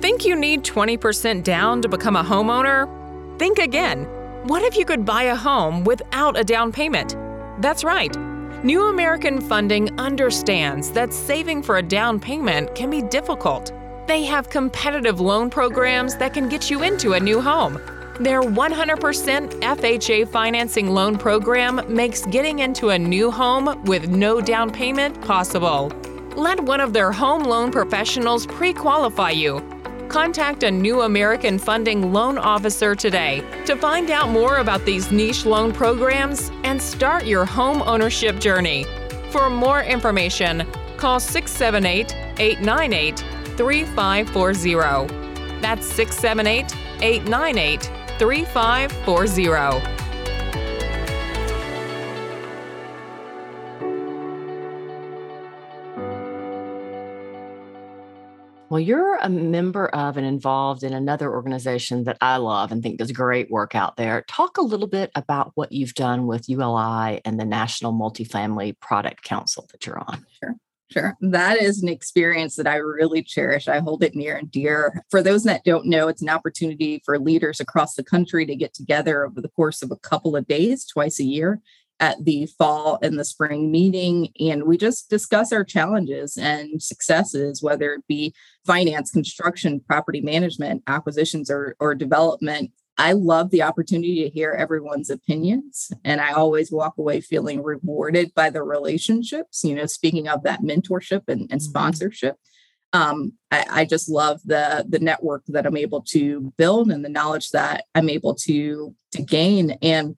Think 0.00 0.24
you 0.24 0.34
need 0.34 0.64
20% 0.64 1.44
down 1.44 1.82
to 1.82 1.88
become 1.88 2.16
a 2.16 2.22
homeowner? 2.22 3.03
Think 3.38 3.58
again. 3.58 4.04
What 4.46 4.62
if 4.62 4.76
you 4.76 4.84
could 4.84 5.04
buy 5.04 5.24
a 5.24 5.36
home 5.36 5.84
without 5.84 6.38
a 6.38 6.44
down 6.44 6.72
payment? 6.72 7.16
That's 7.60 7.84
right. 7.84 8.14
New 8.64 8.86
American 8.86 9.40
Funding 9.40 9.98
understands 9.98 10.90
that 10.92 11.12
saving 11.12 11.62
for 11.62 11.78
a 11.78 11.82
down 11.82 12.20
payment 12.20 12.74
can 12.74 12.90
be 12.90 13.02
difficult. 13.02 13.72
They 14.06 14.24
have 14.24 14.50
competitive 14.50 15.20
loan 15.20 15.50
programs 15.50 16.16
that 16.16 16.34
can 16.34 16.48
get 16.48 16.70
you 16.70 16.82
into 16.82 17.14
a 17.14 17.20
new 17.20 17.40
home 17.40 17.78
their 18.20 18.42
100% 18.42 19.60
FHA 19.60 20.28
financing 20.28 20.90
loan 20.90 21.18
program 21.18 21.82
makes 21.88 22.24
getting 22.26 22.60
into 22.60 22.90
a 22.90 22.98
new 22.98 23.28
home 23.28 23.82
with 23.86 24.08
no 24.08 24.40
down 24.40 24.70
payment 24.70 25.20
possible. 25.22 25.90
Let 26.36 26.60
one 26.60 26.80
of 26.80 26.92
their 26.92 27.10
home 27.10 27.42
loan 27.42 27.72
professionals 27.72 28.46
pre 28.46 28.72
qualify 28.72 29.30
you. 29.30 29.73
Contact 30.14 30.62
a 30.62 30.70
new 30.70 31.00
American 31.00 31.58
Funding 31.58 32.12
loan 32.12 32.38
officer 32.38 32.94
today 32.94 33.42
to 33.66 33.74
find 33.74 34.12
out 34.12 34.28
more 34.28 34.58
about 34.58 34.84
these 34.84 35.10
niche 35.10 35.44
loan 35.44 35.72
programs 35.72 36.52
and 36.62 36.80
start 36.80 37.26
your 37.26 37.44
home 37.44 37.82
ownership 37.82 38.38
journey. 38.38 38.86
For 39.32 39.50
more 39.50 39.82
information, 39.82 40.68
call 40.98 41.18
678 41.18 42.14
898 42.38 43.18
3540. 43.56 45.60
That's 45.60 45.84
678 45.84 46.76
898 47.02 47.90
3540. 48.16 49.93
Well, 58.74 58.80
you're 58.80 59.18
a 59.18 59.28
member 59.28 59.86
of 59.86 60.16
and 60.16 60.26
involved 60.26 60.82
in 60.82 60.92
another 60.92 61.32
organization 61.32 62.02
that 62.04 62.18
I 62.20 62.38
love 62.38 62.72
and 62.72 62.82
think 62.82 62.98
does 62.98 63.12
great 63.12 63.48
work 63.48 63.76
out 63.76 63.96
there. 63.96 64.24
Talk 64.26 64.58
a 64.58 64.62
little 64.62 64.88
bit 64.88 65.12
about 65.14 65.52
what 65.54 65.70
you've 65.70 65.94
done 65.94 66.26
with 66.26 66.48
ULI 66.48 67.20
and 67.24 67.38
the 67.38 67.44
National 67.44 67.92
Multifamily 67.92 68.80
Product 68.80 69.22
Council 69.22 69.68
that 69.70 69.86
you're 69.86 70.00
on. 70.00 70.26
Sure. 70.40 70.56
Sure. 70.90 71.16
That 71.20 71.62
is 71.62 71.84
an 71.84 71.88
experience 71.88 72.56
that 72.56 72.66
I 72.66 72.76
really 72.76 73.22
cherish. 73.22 73.68
I 73.68 73.78
hold 73.78 74.02
it 74.02 74.16
near 74.16 74.36
and 74.36 74.50
dear. 74.50 75.04
For 75.08 75.22
those 75.22 75.44
that 75.44 75.62
don't 75.64 75.86
know, 75.86 76.08
it's 76.08 76.22
an 76.22 76.28
opportunity 76.28 77.00
for 77.04 77.16
leaders 77.20 77.60
across 77.60 77.94
the 77.94 78.02
country 78.02 78.44
to 78.44 78.56
get 78.56 78.74
together 78.74 79.24
over 79.24 79.40
the 79.40 79.48
course 79.50 79.82
of 79.82 79.92
a 79.92 79.96
couple 79.96 80.34
of 80.34 80.48
days, 80.48 80.84
twice 80.84 81.20
a 81.20 81.24
year, 81.24 81.60
at 82.00 82.24
the 82.24 82.46
fall 82.58 82.98
and 83.02 83.18
the 83.18 83.24
spring 83.24 83.70
meeting. 83.70 84.28
And 84.40 84.64
we 84.64 84.76
just 84.76 85.08
discuss 85.08 85.52
our 85.52 85.64
challenges 85.64 86.36
and 86.36 86.82
successes, 86.82 87.62
whether 87.62 87.92
it 87.92 88.06
be 88.08 88.34
finance, 88.66 89.10
construction, 89.10 89.80
property 89.80 90.20
management, 90.20 90.82
acquisitions, 90.86 91.50
or, 91.50 91.76
or 91.78 91.94
development, 91.94 92.72
I 92.96 93.12
love 93.12 93.50
the 93.50 93.62
opportunity 93.62 94.22
to 94.22 94.30
hear 94.30 94.52
everyone's 94.52 95.10
opinions. 95.10 95.90
And 96.04 96.20
I 96.20 96.32
always 96.32 96.70
walk 96.70 96.94
away 96.96 97.20
feeling 97.20 97.62
rewarded 97.62 98.32
by 98.34 98.50
the 98.50 98.62
relationships, 98.62 99.64
you 99.64 99.74
know, 99.74 99.86
speaking 99.86 100.28
of 100.28 100.44
that 100.44 100.62
mentorship 100.62 101.22
and, 101.28 101.40
and 101.42 101.50
mm-hmm. 101.50 101.58
sponsorship. 101.58 102.36
Um, 102.92 103.32
I, 103.50 103.66
I, 103.68 103.84
just 103.86 104.08
love 104.08 104.40
the 104.44 104.86
the 104.88 105.00
network 105.00 105.42
that 105.48 105.66
I'm 105.66 105.76
able 105.76 106.02
to 106.10 106.52
build 106.56 106.92
and 106.92 107.04
the 107.04 107.08
knowledge 107.08 107.50
that 107.50 107.86
I'm 107.92 108.08
able 108.08 108.36
to 108.36 108.94
to 109.10 109.22
gain. 109.22 109.72
And 109.82 110.16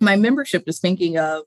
my 0.00 0.16
membership 0.16 0.64
is 0.66 0.78
thinking 0.78 1.18
of 1.18 1.42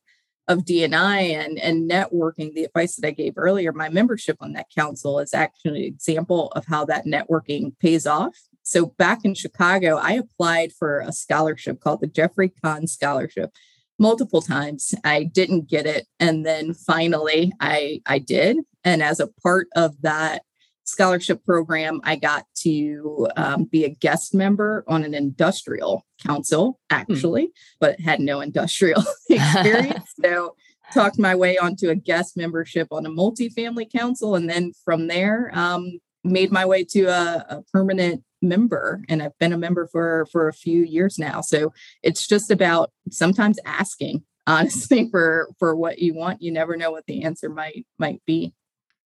of 0.47 0.65
DNI 0.65 1.35
and, 1.35 1.59
and 1.59 1.87
networking, 1.87 2.55
the 2.55 2.63
advice 2.63 2.95
that 2.95 3.07
I 3.07 3.11
gave 3.11 3.33
earlier, 3.37 3.71
my 3.71 3.87
membership 3.87 4.35
on 4.39 4.53
that 4.53 4.65
council 4.75 5.19
is 5.19 5.31
actually 5.31 5.81
an 5.81 5.93
example 5.93 6.47
of 6.55 6.65
how 6.65 6.85
that 6.85 7.05
networking 7.05 7.77
pays 7.79 8.07
off 8.07 8.35
so 8.69 8.85
back 8.85 9.25
in 9.25 9.33
Chicago, 9.33 9.95
I 9.95 10.11
applied 10.13 10.73
for 10.73 10.99
a 10.99 11.11
scholarship 11.11 11.79
called 11.79 12.01
the 12.01 12.07
Jeffrey 12.07 12.53
Kahn 12.63 12.85
Scholarship 12.85 13.51
multiple 13.97 14.43
times. 14.43 14.93
I 15.03 15.23
didn't 15.23 15.67
get 15.67 15.87
it. 15.87 16.05
And 16.19 16.45
then 16.45 16.75
finally 16.75 17.51
I 17.59 18.01
I 18.05 18.19
did. 18.19 18.57
And 18.83 19.01
as 19.01 19.19
a 19.19 19.27
part 19.41 19.69
of 19.75 19.99
that 20.03 20.43
scholarship 20.89 21.43
program, 21.45 22.01
I 22.03 22.15
got 22.15 22.45
to 22.61 23.27
um, 23.35 23.65
be 23.65 23.85
a 23.85 23.89
guest 23.89 24.33
member 24.33 24.83
on 24.87 25.03
an 25.03 25.13
industrial 25.13 26.05
council, 26.25 26.79
hmm. 26.89 26.95
actually, 26.95 27.45
hmm. 27.45 27.51
but 27.79 27.99
had 27.99 28.19
no 28.19 28.41
industrial 28.41 29.03
experience. 29.29 30.13
so 30.23 30.55
talked 30.93 31.19
my 31.19 31.35
way 31.35 31.57
onto 31.57 31.89
a 31.89 31.95
guest 31.95 32.35
membership 32.35 32.87
on 32.91 33.05
a 33.05 33.09
multifamily 33.09 33.91
council. 33.91 34.35
And 34.35 34.49
then 34.49 34.71
from 34.83 35.07
there, 35.07 35.51
um, 35.53 35.99
made 36.23 36.51
my 36.51 36.65
way 36.65 36.83
to 36.83 37.05
a, 37.05 37.45
a 37.49 37.63
permanent 37.71 38.23
member 38.41 39.01
and 39.09 39.21
I've 39.21 39.37
been 39.37 39.53
a 39.53 39.57
member 39.57 39.87
for 39.87 40.25
for 40.31 40.47
a 40.47 40.53
few 40.53 40.83
years 40.83 41.19
now. 41.19 41.41
So 41.41 41.73
it's 42.03 42.27
just 42.27 42.51
about 42.51 42.91
sometimes 43.11 43.59
asking 43.65 44.23
honestly 44.47 45.09
for 45.09 45.49
for 45.59 45.75
what 45.75 45.99
you 45.99 46.13
want. 46.13 46.41
You 46.41 46.51
never 46.51 46.75
know 46.75 46.91
what 46.91 47.05
the 47.05 47.23
answer 47.23 47.49
might 47.49 47.85
might 47.97 48.21
be. 48.25 48.53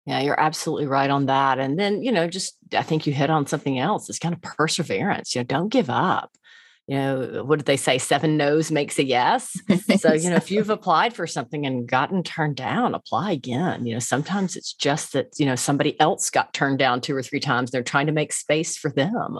Yeah, 0.06 0.20
you're 0.20 0.40
absolutely 0.40 0.86
right 0.86 1.10
on 1.10 1.26
that. 1.26 1.58
And 1.58 1.78
then, 1.78 2.02
you 2.02 2.10
know, 2.10 2.26
just 2.26 2.56
I 2.72 2.82
think 2.82 3.06
you 3.06 3.12
hit 3.12 3.30
on 3.30 3.46
something 3.46 3.78
else. 3.78 4.08
It's 4.08 4.18
kind 4.18 4.34
of 4.34 4.40
perseverance. 4.40 5.34
You 5.34 5.40
know, 5.42 5.44
don't 5.44 5.68
give 5.68 5.90
up 5.90 6.30
you 6.90 6.96
know, 6.96 7.44
what 7.44 7.60
did 7.60 7.66
they 7.66 7.76
say? 7.76 7.98
Seven 7.98 8.36
no's 8.36 8.72
makes 8.72 8.98
a 8.98 9.04
yes. 9.04 9.56
So, 10.00 10.12
you 10.12 10.28
know, 10.28 10.34
if 10.34 10.50
you've 10.50 10.70
applied 10.70 11.14
for 11.14 11.24
something 11.24 11.64
and 11.64 11.86
gotten 11.86 12.24
turned 12.24 12.56
down, 12.56 12.96
apply 12.96 13.30
again. 13.30 13.86
You 13.86 13.94
know, 13.94 14.00
sometimes 14.00 14.56
it's 14.56 14.72
just 14.72 15.12
that, 15.12 15.28
you 15.38 15.46
know, 15.46 15.54
somebody 15.54 15.98
else 16.00 16.30
got 16.30 16.52
turned 16.52 16.80
down 16.80 17.00
two 17.00 17.14
or 17.14 17.22
three 17.22 17.38
times. 17.38 17.70
They're 17.70 17.84
trying 17.84 18.06
to 18.06 18.12
make 18.12 18.32
space 18.32 18.76
for 18.76 18.90
them. 18.90 19.38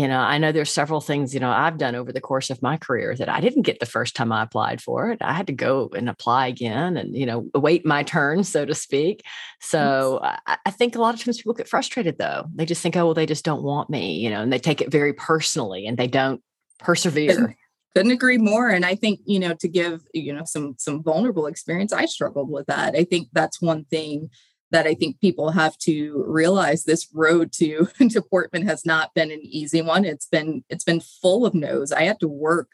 You 0.00 0.08
know, 0.08 0.18
I 0.18 0.38
know 0.38 0.50
there's 0.50 0.72
several 0.72 1.02
things, 1.02 1.34
you 1.34 1.40
know, 1.40 1.50
I've 1.50 1.76
done 1.76 1.94
over 1.94 2.10
the 2.10 2.22
course 2.22 2.48
of 2.48 2.62
my 2.62 2.78
career 2.78 3.14
that 3.16 3.28
I 3.28 3.38
didn't 3.40 3.62
get 3.62 3.80
the 3.80 3.86
first 3.86 4.16
time 4.16 4.32
I 4.32 4.42
applied 4.42 4.80
for 4.80 5.10
it. 5.10 5.18
I 5.20 5.34
had 5.34 5.46
to 5.48 5.52
go 5.52 5.90
and 5.94 6.08
apply 6.08 6.46
again 6.46 6.96
and, 6.96 7.14
you 7.14 7.26
know, 7.26 7.50
wait 7.54 7.84
my 7.84 8.02
turn, 8.02 8.42
so 8.42 8.64
to 8.64 8.74
speak. 8.74 9.22
So 9.60 10.20
I, 10.22 10.56
I 10.64 10.70
think 10.70 10.96
a 10.96 11.02
lot 11.02 11.14
of 11.14 11.22
times 11.22 11.36
people 11.36 11.52
get 11.52 11.68
frustrated 11.68 12.16
though. 12.16 12.46
They 12.54 12.64
just 12.64 12.82
think, 12.82 12.96
oh, 12.96 13.04
well, 13.04 13.14
they 13.14 13.26
just 13.26 13.44
don't 13.44 13.62
want 13.62 13.90
me, 13.90 14.14
you 14.14 14.30
know, 14.30 14.40
and 14.40 14.50
they 14.50 14.58
take 14.58 14.80
it 14.80 14.90
very 14.90 15.12
personally 15.12 15.86
and 15.86 15.98
they 15.98 16.06
don't 16.06 16.40
persevere 16.78 17.54
couldn't 17.94 18.12
agree 18.12 18.38
more 18.38 18.68
and 18.68 18.84
i 18.84 18.94
think 18.94 19.20
you 19.26 19.38
know 19.38 19.52
to 19.52 19.68
give 19.68 20.00
you 20.14 20.32
know 20.32 20.44
some 20.46 20.74
some 20.78 21.02
vulnerable 21.02 21.46
experience 21.46 21.92
i 21.92 22.06
struggled 22.06 22.48
with 22.48 22.64
that 22.66 22.94
i 22.94 23.02
think 23.02 23.28
that's 23.32 23.60
one 23.60 23.84
thing 23.86 24.30
that 24.70 24.86
i 24.86 24.94
think 24.94 25.20
people 25.20 25.50
have 25.50 25.76
to 25.78 26.24
realize 26.26 26.84
this 26.84 27.08
road 27.12 27.52
to 27.52 27.88
to 28.10 28.22
portman 28.22 28.66
has 28.66 28.84
not 28.84 29.12
been 29.14 29.30
an 29.30 29.40
easy 29.42 29.82
one 29.82 30.04
it's 30.04 30.26
been 30.26 30.64
it's 30.68 30.84
been 30.84 31.00
full 31.00 31.46
of 31.46 31.54
no's 31.54 31.92
i 31.92 32.02
had 32.02 32.20
to 32.20 32.28
work 32.28 32.70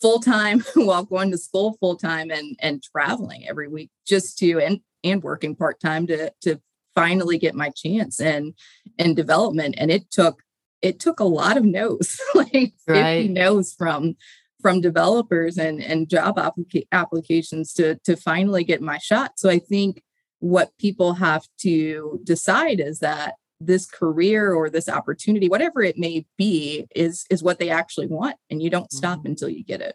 full 0.00 0.20
time 0.20 0.60
while 0.74 1.04
going 1.04 1.30
to 1.30 1.38
school 1.38 1.76
full 1.80 1.96
time 1.96 2.30
and 2.30 2.56
and 2.60 2.82
traveling 2.82 3.46
every 3.48 3.68
week 3.68 3.90
just 4.06 4.38
to 4.38 4.58
and 4.60 4.80
and 5.02 5.22
working 5.22 5.54
part 5.54 5.80
time 5.80 6.06
to 6.06 6.32
to 6.40 6.60
finally 6.94 7.38
get 7.38 7.54
my 7.54 7.70
chance 7.70 8.20
and 8.20 8.54
and 8.98 9.16
development 9.16 9.74
and 9.78 9.90
it 9.90 10.10
took 10.10 10.42
it 10.82 10.98
took 10.98 11.20
a 11.20 11.24
lot 11.24 11.56
of 11.56 11.64
no's, 11.64 12.20
like 12.34 12.72
right. 12.86 13.22
50 13.26 13.28
no's 13.28 13.72
from 13.72 14.16
from 14.60 14.80
developers 14.80 15.56
and 15.56 15.82
and 15.82 16.08
job 16.08 16.36
applica- 16.36 16.86
applications 16.92 17.72
to 17.74 17.96
to 18.04 18.16
finally 18.16 18.64
get 18.64 18.82
my 18.82 18.98
shot. 18.98 19.32
So 19.36 19.48
I 19.48 19.58
think 19.58 20.02
what 20.40 20.76
people 20.78 21.14
have 21.14 21.46
to 21.58 22.20
decide 22.24 22.80
is 22.80 22.98
that 22.98 23.34
this 23.60 23.86
career 23.86 24.52
or 24.54 24.70
this 24.70 24.88
opportunity 24.88 25.48
whatever 25.48 25.82
it 25.82 25.98
may 25.98 26.24
be 26.38 26.86
is 26.96 27.26
is 27.30 27.42
what 27.42 27.58
they 27.58 27.68
actually 27.68 28.06
want 28.06 28.36
and 28.48 28.62
you 28.62 28.70
don't 28.70 28.90
stop 28.90 29.18
mm-hmm. 29.18 29.28
until 29.28 29.48
you 29.48 29.62
get 29.62 29.80
it. 29.80 29.94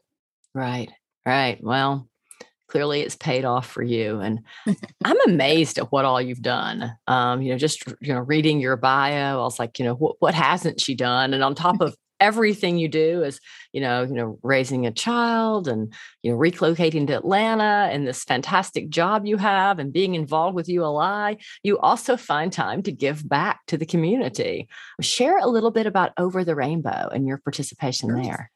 Right 0.53 0.91
right. 1.25 1.61
Well 1.61 2.07
clearly 2.67 3.01
it's 3.01 3.15
paid 3.15 3.45
off 3.45 3.67
for 3.67 3.83
you 3.83 4.19
and 4.19 4.39
i'm 5.05 5.17
amazed 5.27 5.77
at 5.77 5.91
what 5.91 6.05
all 6.05 6.21
you've 6.21 6.41
done. 6.41 6.91
Um, 7.07 7.41
you 7.41 7.51
know 7.51 7.57
just 7.57 7.83
you 8.01 8.13
know 8.13 8.19
reading 8.19 8.59
your 8.59 8.75
bio 8.75 9.39
i 9.39 9.43
was 9.43 9.59
like 9.59 9.77
you 9.79 9.85
know 9.85 9.95
what, 9.95 10.15
what 10.19 10.33
hasn't 10.33 10.79
she 10.79 10.95
done? 10.95 11.33
And 11.33 11.43
on 11.43 11.55
top 11.55 11.81
of 11.81 11.95
everything 12.19 12.77
you 12.77 12.87
do 12.87 13.23
is 13.23 13.39
you 13.73 13.81
know 13.81 14.03
you 14.03 14.13
know 14.13 14.39
raising 14.41 14.85
a 14.85 14.91
child 14.91 15.67
and 15.67 15.93
you 16.23 16.31
know 16.31 16.37
relocating 16.37 17.07
to 17.07 17.13
atlanta 17.13 17.89
and 17.91 18.07
this 18.07 18.23
fantastic 18.23 18.89
job 18.89 19.25
you 19.25 19.37
have 19.37 19.79
and 19.79 19.91
being 19.91 20.15
involved 20.15 20.55
with 20.55 20.69
uli 20.69 21.37
you 21.63 21.77
also 21.79 22.15
find 22.15 22.53
time 22.53 22.81
to 22.81 22.91
give 22.91 23.27
back 23.27 23.59
to 23.67 23.77
the 23.77 23.85
community 23.85 24.67
share 25.01 25.37
a 25.39 25.47
little 25.47 25.71
bit 25.71 25.85
about 25.85 26.11
over 26.17 26.43
the 26.43 26.55
rainbow 26.55 27.09
and 27.11 27.27
your 27.27 27.37
participation 27.37 28.09
sure. 28.09 28.23
there 28.23 28.51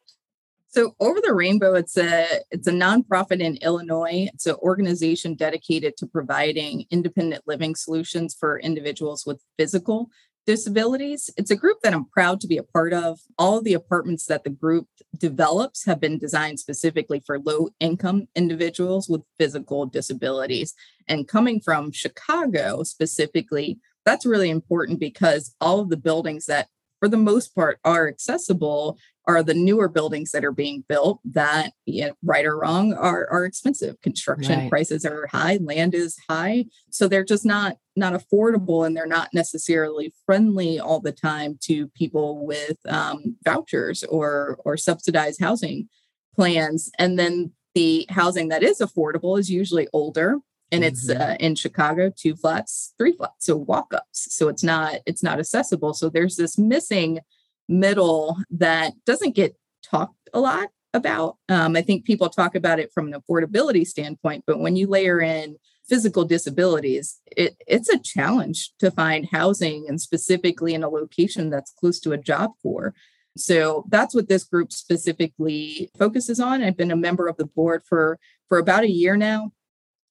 so 0.71 0.95
Over 0.99 1.19
the 1.25 1.33
Rainbow, 1.33 1.73
it's 1.73 1.97
a 1.97 2.27
it's 2.51 2.67
a 2.67 2.71
nonprofit 2.71 3.39
in 3.39 3.57
Illinois. 3.57 4.29
It's 4.31 4.45
an 4.45 4.55
organization 4.61 5.33
dedicated 5.33 5.97
to 5.97 6.05
providing 6.05 6.85
independent 6.91 7.47
living 7.47 7.73
solutions 7.73 8.35
for 8.39 8.59
individuals 8.59 9.25
with 9.25 9.41
physical 9.57 10.11
disabilities. 10.49 11.29
It's 11.37 11.51
a 11.51 11.55
group 11.55 11.77
that 11.83 11.93
I'm 11.93 12.05
proud 12.05 12.41
to 12.41 12.47
be 12.47 12.57
a 12.57 12.63
part 12.63 12.91
of. 12.91 13.19
All 13.37 13.59
of 13.59 13.65
the 13.65 13.75
apartments 13.75 14.25
that 14.25 14.43
the 14.43 14.49
group 14.49 14.87
develops 15.15 15.85
have 15.85 15.99
been 15.99 16.17
designed 16.17 16.59
specifically 16.59 17.21
for 17.23 17.37
low 17.37 17.69
income 17.79 18.27
individuals 18.35 19.07
with 19.07 19.21
physical 19.37 19.85
disabilities. 19.85 20.73
And 21.07 21.27
coming 21.27 21.61
from 21.61 21.91
Chicago 21.91 22.81
specifically, 22.81 23.77
that's 24.05 24.25
really 24.25 24.49
important 24.49 24.99
because 24.99 25.53
all 25.61 25.81
of 25.81 25.89
the 25.89 25.97
buildings 25.97 26.47
that 26.47 26.67
for 26.99 27.07
the 27.07 27.17
most 27.17 27.55
part 27.55 27.79
are 27.83 28.07
accessible 28.07 28.97
are 29.25 29.43
the 29.43 29.53
newer 29.53 29.87
buildings 29.87 30.31
that 30.31 30.43
are 30.43 30.51
being 30.51 30.83
built 30.89 31.19
that 31.23 31.71
you 31.85 32.07
know, 32.07 32.13
right 32.23 32.45
or 32.45 32.57
wrong 32.57 32.93
are, 32.93 33.27
are 33.29 33.45
expensive 33.45 33.99
construction 34.01 34.59
right. 34.59 34.69
prices 34.69 35.05
are 35.05 35.27
high 35.27 35.59
land 35.61 35.93
is 35.93 36.17
high 36.29 36.65
so 36.89 37.07
they're 37.07 37.23
just 37.23 37.45
not 37.45 37.77
not 37.95 38.13
affordable 38.13 38.85
and 38.85 38.95
they're 38.95 39.05
not 39.05 39.29
necessarily 39.33 40.13
friendly 40.25 40.79
all 40.79 40.99
the 40.99 41.11
time 41.11 41.57
to 41.61 41.87
people 41.89 42.45
with 42.45 42.77
um, 42.87 43.35
vouchers 43.43 44.03
or 44.05 44.59
or 44.65 44.77
subsidized 44.77 45.39
housing 45.39 45.87
plans 46.35 46.89
and 46.97 47.19
then 47.19 47.51
the 47.75 48.05
housing 48.09 48.47
that 48.47 48.63
is 48.63 48.79
affordable 48.79 49.37
is 49.39 49.49
usually 49.49 49.87
older 49.93 50.37
and 50.71 50.83
it's 50.83 51.09
mm-hmm. 51.09 51.21
uh, 51.21 51.35
in 51.39 51.55
chicago 51.55 52.11
two 52.15 52.35
flats 52.35 52.93
three 52.97 53.13
flats 53.13 53.45
so 53.45 53.55
walk-ups. 53.55 54.35
So 54.35 54.47
it's 54.49 54.63
not 54.63 54.95
it's 55.05 55.23
not 55.23 55.39
accessible. 55.39 55.93
So 55.93 56.09
there's 56.09 56.35
this 56.35 56.57
missing 56.57 57.19
middle 57.67 58.37
that 58.51 58.93
doesn't 59.05 59.35
get 59.35 59.55
talked 59.83 60.29
a 60.33 60.39
lot 60.39 60.69
about. 60.93 61.37
Um, 61.49 61.75
i 61.75 61.81
think 61.81 62.05
people 62.05 62.29
talk 62.29 62.55
about 62.55 62.79
it 62.79 62.91
from 62.91 63.11
an 63.11 63.19
affordability 63.19 63.85
standpoint 63.85 64.43
but 64.47 64.59
when 64.59 64.75
you 64.75 64.87
layer 64.87 65.21
in 65.21 65.57
physical 65.87 66.25
disabilities 66.25 67.19
it, 67.25 67.55
it's 67.67 67.89
a 67.89 67.99
challenge 67.99 68.71
to 68.79 68.91
find 68.91 69.29
housing 69.31 69.85
and 69.87 70.01
specifically 70.01 70.73
in 70.73 70.83
a 70.83 70.89
location 70.89 71.49
that's 71.49 71.71
close 71.79 71.99
to 71.99 72.11
a 72.11 72.17
job 72.17 72.51
corps 72.63 72.93
so 73.37 73.85
that's 73.89 74.15
what 74.15 74.27
this 74.27 74.43
group 74.43 74.71
specifically 74.73 75.91
focuses 75.97 76.39
on. 76.39 76.61
I've 76.61 76.75
been 76.75 76.91
a 76.91 76.95
member 76.95 77.27
of 77.27 77.37
the 77.37 77.45
board 77.45 77.83
for 77.87 78.19
for 78.47 78.57
about 78.57 78.83
a 78.83 78.91
year 78.91 79.15
now 79.15 79.51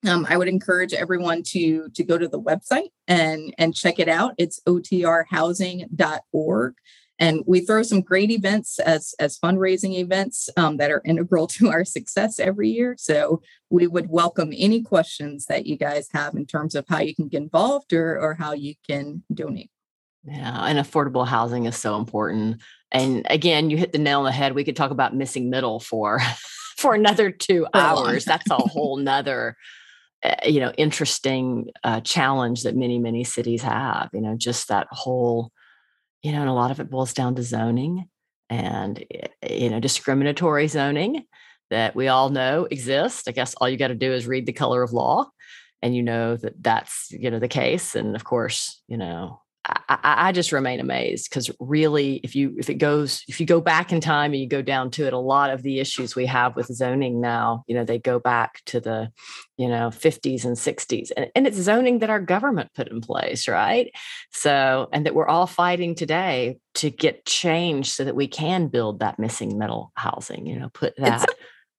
um, 0.07 0.27
I 0.29 0.37
would 0.37 0.49
encourage 0.49 0.93
everyone 0.93 1.43
to 1.45 1.89
to 1.89 2.05
go 2.05 2.19
to 2.19 2.29
the 2.29 2.41
website 2.41 2.91
and 3.07 3.55
and 3.59 3.75
check 3.75 3.99
it 3.99 4.09
out. 4.09 4.35
It's 4.39 4.61
otrhousing.org. 4.67 6.75
And 7.21 7.43
we 7.49 7.61
throw 7.61 7.83
some 7.83 8.03
great 8.03 8.31
events 8.31 8.79
as 8.79 9.15
as 9.19 9.39
fundraising 9.39 9.95
events 9.95 10.49
um, 10.57 10.77
that 10.77 10.93
are 10.93 11.03
integral 11.05 11.47
to 11.49 11.71
our 11.71 11.85
success 11.85 12.39
every 12.39 12.69
year. 12.69 12.95
So 12.97 13.43
we 13.71 13.89
would 13.89 14.09
welcome 14.09 14.53
any 14.57 14.83
questions 14.83 15.47
that 15.47 15.67
you 15.67 15.77
guys 15.77 16.09
have 16.13 16.37
in 16.37 16.47
terms 16.47 16.77
of 16.77 16.87
how 16.89 17.01
you 17.01 17.15
can 17.15 17.29
get 17.29 17.43
involved 17.43 17.93
or 17.93 18.21
or 18.21 18.35
how 18.35 18.53
you 18.53 18.75
can 18.89 19.25
donate. 19.35 19.71
Yeah, 20.25 20.65
and 20.65 20.79
affordable 20.79 21.27
housing 21.27 21.67
is 21.67 21.77
so 21.77 21.97
important. 21.97 22.61
And 22.91 23.27
again, 23.31 23.71
you 23.71 23.77
hit 23.77 23.93
the 23.93 23.99
nail 23.99 24.21
on 24.21 24.25
the 24.25 24.33
head. 24.33 24.55
We 24.55 24.65
could 24.65 24.77
talk 24.77 24.91
about 24.91 25.15
missing 25.15 25.51
middle 25.51 25.81
for 25.81 26.21
for 26.77 26.95
another 26.95 27.33
two 27.33 27.67
hours. 27.75 28.25
That's 28.25 28.51
a 28.51 28.57
whole 28.57 28.97
nother 28.97 29.57
you 30.45 30.61
know 30.61 30.73
interesting 30.77 31.71
uh, 31.85 32.01
challenge 32.01 32.63
that 32.65 32.77
many 32.77 32.99
many 32.99 33.25
cities 33.25 33.63
have 33.63 34.11
you 34.13 34.21
know 34.21 34.37
just 34.37 34.69
that 34.69 34.89
whole 34.91 35.53
you 36.23 36.33
know 36.33 36.41
and 36.41 36.51
a 36.51 36.55
lot 36.55 36.71
of 36.71 36.81
it 36.81 36.91
boils 36.91 37.15
down 37.15 37.35
to 37.35 37.43
zoning 37.43 38.09
and 38.51 39.05
eh, 39.11 39.29
you 39.49 39.71
know 39.71 39.81
discriminatory 39.81 40.67
zoning 40.67 41.25
that 41.71 41.95
we 41.95 42.09
all 42.09 42.31
know 42.31 42.67
exists. 42.71 43.29
I 43.29 43.33
guess 43.33 43.55
all 43.55 43.69
you 43.69 43.77
got 43.77 43.89
to 43.89 43.95
do 43.95 44.13
is 44.13 44.27
read 44.27 44.47
the 44.47 44.53
color 44.53 44.83
of 44.83 44.93
law 44.93 45.31
and 45.83 45.95
you 45.95 46.03
know 46.03 46.37
that 46.37 46.63
that's 46.63 47.09
you 47.11 47.31
know 47.31 47.39
the 47.39 47.49
case. 47.49 47.95
And 47.95 48.17
of 48.17 48.25
course 48.25 48.83
you 48.89 48.97
know 48.97 49.41
I, 49.69 50.29
I 50.29 50.33
just 50.33 50.53
remain 50.53 50.81
amazed 50.81 51.29
because 51.29 51.51
really, 51.61 52.21
if 52.25 52.35
you 52.35 52.55
if 52.59 52.71
it 52.71 52.75
goes 52.75 53.23
if 53.29 53.41
you 53.41 53.47
go 53.47 53.61
back 53.61 53.93
in 53.93 54.01
time 54.01 54.33
and 54.33 54.41
you 54.41 54.49
go 54.49 54.63
down 54.63 54.91
to 54.93 55.07
it, 55.07 55.13
a 55.13 55.19
lot 55.19 55.51
of 55.51 55.63
the 55.63 55.81
issues 55.81 56.17
we 56.17 56.27
have 56.27 56.57
with 56.57 56.67
zoning 56.67 57.21
now, 57.21 57.65
you 57.67 57.75
know, 57.75 57.85
they 57.85 57.99
go 57.99 58.19
back 58.19 58.63
to 58.67 58.81
the, 58.81 59.11
you 59.57 59.69
know, 59.69 59.89
50s 59.89 60.45
and 60.45 60.57
60s, 60.57 61.11
and, 61.17 61.31
and 61.35 61.47
it's 61.47 61.59
zoning 61.59 61.99
that 61.99 62.11
our 62.11 62.21
government 62.21 62.71
put 62.75 62.89
in 62.89 63.01
place, 63.01 63.49
right? 63.49 63.91
So, 64.33 64.89
and 64.93 65.07
that 65.07 65.15
we're 65.15 65.29
all 65.29 65.47
fighting 65.47 65.95
today 65.95 66.59
to 66.75 66.91
get 66.91 67.25
change 67.25 67.91
so 67.91 68.05
that 68.05 68.17
we 68.17 68.29
can 68.29 68.69
build 68.69 69.01
that 69.01 69.19
missing 69.19 69.59
middle 69.59 69.93
housing. 69.95 70.47
You 70.47 70.61
know, 70.61 70.69
put 70.71 70.95
that. 70.97 71.23
It's 71.23 71.33
a, 71.33 71.37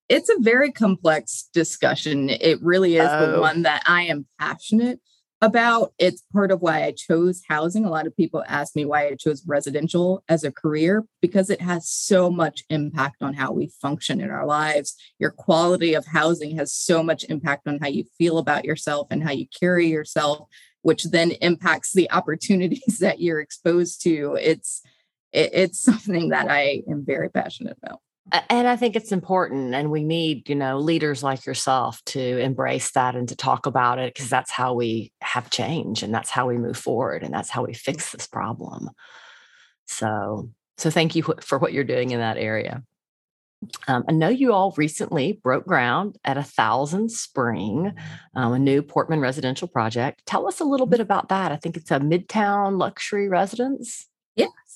it's 0.10 0.30
a 0.30 0.42
very 0.42 0.72
complex 0.72 1.50
discussion. 1.54 2.30
It 2.30 2.60
really 2.62 2.98
is 2.98 3.10
oh. 3.10 3.32
the 3.34 3.42
one 3.42 3.64
that 3.64 3.84
I 3.86 4.04
am 4.04 4.26
passionate 4.40 5.00
about. 5.42 5.94
It's 5.98 6.24
part 6.34 6.52
of 6.52 6.62
why 6.62 6.84
I 6.84 6.92
chose 6.92 7.42
housing. 7.48 7.86
A 7.86 7.90
lot 7.90 8.08
of 8.08 8.16
people 8.16 8.44
ask 8.48 8.76
me 8.76 8.86
why 8.86 9.08
I 9.08 9.16
chose 9.16 9.44
residential 9.46 10.24
as 10.28 10.44
a 10.44 10.52
career 10.52 11.06
because 11.22 11.50
it 11.50 11.62
has 11.62 11.90
so 11.90 12.30
much 12.30 12.64
impact 12.70 13.22
on 13.22 13.34
how 13.34 13.52
we 13.52 13.72
function 13.82 14.20
in 14.22 14.30
our 14.30 14.46
lives. 14.46 14.96
Your 15.18 15.32
quality 15.32 15.94
of 15.94 16.06
housing 16.06 16.58
has 16.58 16.74
so 16.74 17.02
much 17.02 17.24
impact 17.30 17.68
on 17.68 17.80
how 17.80 17.88
you 17.88 18.06
feel 18.18 18.38
about 18.38 18.66
yourself 18.66 19.08
and 19.12 19.24
how 19.24 19.32
you 19.32 19.46
carry 19.58 19.88
yourself, 19.88 20.48
which 20.82 21.06
then 21.06 21.32
impacts 21.32 21.94
the 21.94 22.12
opportunities 22.20 23.00
that 23.00 23.22
you're 23.22 23.42
exposed 23.42 24.02
to. 24.04 24.38
It's 24.42 24.82
it, 25.32 25.52
it's 25.54 25.80
something 25.82 26.30
that 26.30 26.50
I 26.50 26.84
am 26.90 27.06
very 27.06 27.30
passionate 27.30 27.78
about 27.82 28.02
and 28.50 28.68
i 28.68 28.76
think 28.76 28.96
it's 28.96 29.12
important 29.12 29.74
and 29.74 29.92
we 29.92 30.04
need 30.04 30.48
you 30.50 30.56
know 30.56 30.78
leaders 30.80 31.24
like 31.24 31.46
yourself 31.46 32.04
to 32.06 32.40
embrace 32.40 32.92
that 32.92 33.16
and 33.16 33.30
to 33.30 33.36
talk 33.36 33.66
about 33.66 34.00
it 34.00 34.14
because 34.14 34.30
that's 34.30 34.52
how 34.52 34.74
we 34.74 35.12
have 35.22 35.50
change 35.50 36.04
and 36.04 36.14
that's 36.14 36.30
how 36.30 36.48
we 36.48 36.58
move 36.58 36.78
forward 36.78 37.24
and 37.24 37.34
that's 37.34 37.50
how 37.50 37.66
we 37.66 37.74
fix 37.74 38.12
this 38.12 38.28
problem 38.28 38.90
so 39.88 40.50
so 40.78 40.90
thank 40.90 41.16
you 41.16 41.24
for 41.42 41.58
what 41.58 41.74
you're 41.74 41.84
doing 41.84 42.12
in 42.12 42.20
that 42.20 42.38
area 42.38 42.84
um, 43.88 44.06
I 44.08 44.14
know 44.14 44.30
you 44.30 44.54
all 44.54 44.74
recently 44.78 45.34
broke 45.44 45.66
ground 45.66 46.18
at 46.24 46.38
a 46.38 46.44
thousand 46.44 47.12
spring, 47.12 47.94
um, 48.36 48.54
a 48.54 48.60
new 48.60 48.82
Portman 48.82 49.20
residential 49.20 49.68
project. 49.68 50.26
Tell 50.26 50.48
us 50.48 50.62
a 50.62 50.66
little 50.66 50.88
bit 50.88 51.02
about 51.02 51.30
that. 51.30 51.52
I 51.52 51.58
think 51.58 51.76
it's 51.76 51.92
a 51.92 52.00
midtown 52.00 52.80
luxury 52.80 53.28
residence. 53.28 54.09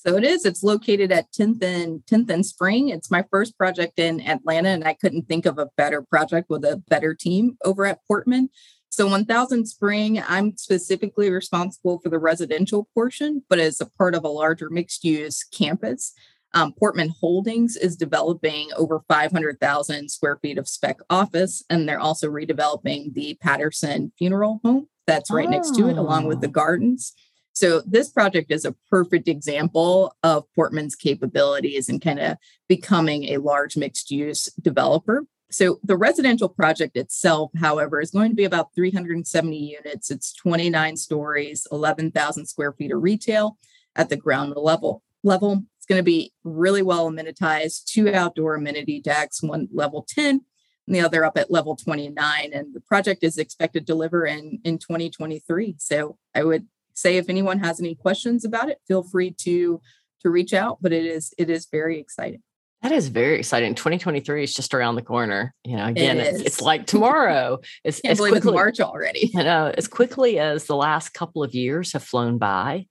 So 0.06 0.16
it 0.16 0.24
is. 0.24 0.44
It's 0.44 0.62
located 0.62 1.10
at 1.12 1.32
10th 1.32 1.62
and 1.62 2.00
10th 2.06 2.28
and 2.28 2.44
Spring. 2.44 2.90
It's 2.90 3.10
my 3.10 3.24
first 3.30 3.56
project 3.56 3.98
in 3.98 4.20
Atlanta, 4.20 4.68
and 4.68 4.84
I 4.84 4.92
couldn't 4.92 5.28
think 5.28 5.46
of 5.46 5.58
a 5.58 5.70
better 5.78 6.02
project 6.02 6.50
with 6.50 6.62
a 6.64 6.82
better 6.88 7.14
team 7.14 7.56
over 7.64 7.86
at 7.86 8.00
Portman. 8.06 8.50
So 8.90 9.08
1000 9.08 9.66
Spring, 9.66 10.22
I'm 10.28 10.56
specifically 10.58 11.30
responsible 11.30 12.00
for 12.00 12.10
the 12.10 12.18
residential 12.18 12.86
portion, 12.94 13.44
but 13.48 13.58
as 13.58 13.80
a 13.80 13.86
part 13.86 14.14
of 14.14 14.24
a 14.24 14.28
larger 14.28 14.68
mixed 14.68 15.04
use 15.04 15.42
campus. 15.42 16.12
Um, 16.52 16.72
Portman 16.72 17.12
Holdings 17.20 17.74
is 17.74 17.96
developing 17.96 18.68
over 18.76 19.02
500,000 19.08 20.08
square 20.10 20.38
feet 20.40 20.58
of 20.58 20.68
spec 20.68 20.98
office, 21.08 21.64
and 21.68 21.88
they're 21.88 21.98
also 21.98 22.30
redeveloping 22.30 23.14
the 23.14 23.36
Patterson 23.42 24.12
Funeral 24.18 24.60
Home 24.62 24.86
that's 25.06 25.30
right 25.30 25.46
oh. 25.46 25.50
next 25.50 25.74
to 25.76 25.88
it, 25.88 25.98
along 25.98 26.26
with 26.26 26.40
the 26.40 26.48
oh. 26.48 26.52
gardens. 26.52 27.12
So 27.54 27.82
this 27.86 28.10
project 28.10 28.50
is 28.50 28.64
a 28.64 28.74
perfect 28.90 29.28
example 29.28 30.14
of 30.24 30.44
Portman's 30.54 30.96
capabilities 30.96 31.88
and 31.88 32.02
kind 32.02 32.18
of 32.18 32.36
becoming 32.68 33.24
a 33.24 33.38
large 33.38 33.76
mixed 33.76 34.10
use 34.10 34.46
developer. 34.60 35.24
So 35.50 35.78
the 35.84 35.96
residential 35.96 36.48
project 36.48 36.96
itself, 36.96 37.52
however, 37.60 38.00
is 38.00 38.10
going 38.10 38.30
to 38.30 38.36
be 38.36 38.44
about 38.44 38.74
370 38.74 39.56
units. 39.56 40.10
It's 40.10 40.32
29 40.32 40.96
stories, 40.96 41.66
11,000 41.70 42.46
square 42.46 42.72
feet 42.72 42.90
of 42.90 43.02
retail 43.02 43.56
at 43.94 44.08
the 44.08 44.16
ground 44.16 44.54
level. 44.56 45.04
Level. 45.22 45.62
It's 45.78 45.86
going 45.86 46.00
to 46.00 46.02
be 46.02 46.32
really 46.42 46.82
well 46.82 47.08
amenitized, 47.08 47.84
two 47.84 48.12
outdoor 48.12 48.56
amenity 48.56 49.00
decks, 49.00 49.42
one 49.42 49.68
level 49.72 50.04
10 50.08 50.40
and 50.86 50.94
the 50.94 51.00
other 51.00 51.24
up 51.24 51.38
at 51.38 51.50
level 51.50 51.76
29 51.76 52.50
and 52.52 52.74
the 52.74 52.80
project 52.80 53.24
is 53.24 53.38
expected 53.38 53.86
to 53.86 53.92
deliver 53.92 54.26
in 54.26 54.60
in 54.64 54.76
2023 54.76 55.76
so 55.78 56.18
i 56.34 56.42
would 56.42 56.66
say 56.94 57.16
if 57.16 57.28
anyone 57.28 57.58
has 57.58 57.80
any 57.80 57.94
questions 57.94 58.44
about 58.44 58.70
it, 58.70 58.78
feel 58.86 59.02
free 59.02 59.30
to 59.30 59.80
to 60.22 60.30
reach 60.30 60.54
out. 60.54 60.78
But 60.80 60.92
it 60.92 61.04
is 61.04 61.34
it 61.38 61.50
is 61.50 61.66
very 61.70 61.98
exciting. 61.98 62.42
That 62.82 62.92
is 62.92 63.08
very 63.08 63.38
exciting. 63.38 63.74
2023 63.74 64.44
is 64.44 64.52
just 64.52 64.74
around 64.74 64.96
the 64.96 65.02
corner. 65.02 65.54
You 65.64 65.78
know, 65.78 65.86
again, 65.86 66.18
it 66.18 66.34
it's, 66.34 66.40
it's, 66.42 66.60
like 66.60 66.86
tomorrow. 66.86 67.60
It's, 67.84 68.02
Can't 68.02 68.18
believe 68.18 68.32
quickly, 68.32 68.50
it's 68.50 68.54
March 68.54 68.80
already. 68.80 69.30
You 69.32 69.42
know, 69.42 69.72
as 69.74 69.88
quickly 69.88 70.38
as 70.38 70.64
the 70.64 70.76
last 70.76 71.14
couple 71.14 71.42
of 71.42 71.54
years 71.54 71.94
have 71.94 72.02
flown 72.02 72.36
by, 72.36 72.86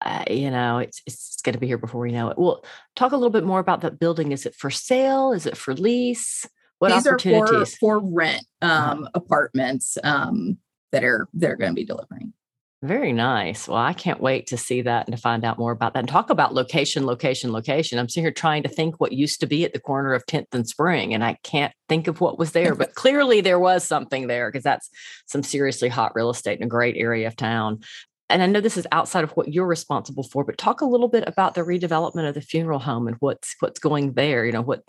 uh, 0.00 0.22
you 0.30 0.52
know, 0.52 0.78
it's, 0.78 1.02
it's 1.04 1.42
going 1.42 1.54
to 1.54 1.58
be 1.58 1.66
here 1.66 1.78
before 1.78 2.00
we 2.00 2.12
know 2.12 2.28
it. 2.28 2.38
Well, 2.38 2.64
talk 2.94 3.10
a 3.10 3.16
little 3.16 3.30
bit 3.30 3.42
more 3.42 3.58
about 3.58 3.80
that 3.80 3.98
building. 3.98 4.30
Is 4.30 4.46
it 4.46 4.54
for 4.54 4.70
sale? 4.70 5.32
Is 5.32 5.46
it 5.46 5.56
for 5.56 5.74
lease? 5.74 6.46
What 6.78 6.92
These 6.92 7.06
opportunities? 7.06 7.52
are 7.52 7.66
for, 7.66 8.00
for 8.00 8.00
rent 8.00 8.46
uh-huh. 8.62 8.90
um, 8.92 8.98
uh-huh. 9.04 9.10
apartments 9.14 9.98
um, 10.04 10.58
that 10.92 11.02
are 11.02 11.26
they're 11.32 11.56
going 11.56 11.72
to 11.72 11.74
be 11.74 11.84
delivering. 11.84 12.34
Very 12.84 13.14
nice. 13.14 13.66
Well, 13.66 13.78
I 13.78 13.94
can't 13.94 14.20
wait 14.20 14.46
to 14.48 14.58
see 14.58 14.82
that 14.82 15.06
and 15.06 15.16
to 15.16 15.20
find 15.20 15.42
out 15.42 15.58
more 15.58 15.72
about 15.72 15.94
that 15.94 16.00
and 16.00 16.08
talk 16.08 16.28
about 16.28 16.52
location, 16.52 17.06
location, 17.06 17.50
location. 17.50 17.98
I'm 17.98 18.10
sitting 18.10 18.24
here 18.24 18.30
trying 18.30 18.62
to 18.64 18.68
think 18.68 19.00
what 19.00 19.12
used 19.12 19.40
to 19.40 19.46
be 19.46 19.64
at 19.64 19.72
the 19.72 19.80
corner 19.80 20.12
of 20.12 20.26
10th 20.26 20.52
and 20.52 20.68
Spring, 20.68 21.14
and 21.14 21.24
I 21.24 21.38
can't 21.42 21.72
think 21.88 22.08
of 22.08 22.20
what 22.20 22.38
was 22.38 22.52
there, 22.52 22.74
but 22.74 22.94
clearly 22.94 23.40
there 23.40 23.58
was 23.58 23.84
something 23.84 24.26
there 24.26 24.50
because 24.50 24.64
that's 24.64 24.90
some 25.24 25.42
seriously 25.42 25.88
hot 25.88 26.12
real 26.14 26.28
estate 26.28 26.58
in 26.58 26.66
a 26.66 26.68
great 26.68 26.98
area 26.98 27.26
of 27.26 27.36
town. 27.36 27.80
And 28.28 28.42
I 28.42 28.46
know 28.46 28.60
this 28.60 28.76
is 28.76 28.86
outside 28.92 29.24
of 29.24 29.30
what 29.30 29.50
you're 29.50 29.66
responsible 29.66 30.24
for, 30.24 30.44
but 30.44 30.58
talk 30.58 30.82
a 30.82 30.86
little 30.86 31.08
bit 31.08 31.24
about 31.26 31.54
the 31.54 31.62
redevelopment 31.62 32.28
of 32.28 32.34
the 32.34 32.42
funeral 32.42 32.80
home 32.80 33.08
and 33.08 33.16
what's 33.20 33.56
what's 33.60 33.80
going 33.80 34.12
there. 34.12 34.44
You 34.44 34.52
know, 34.52 34.62
what 34.62 34.82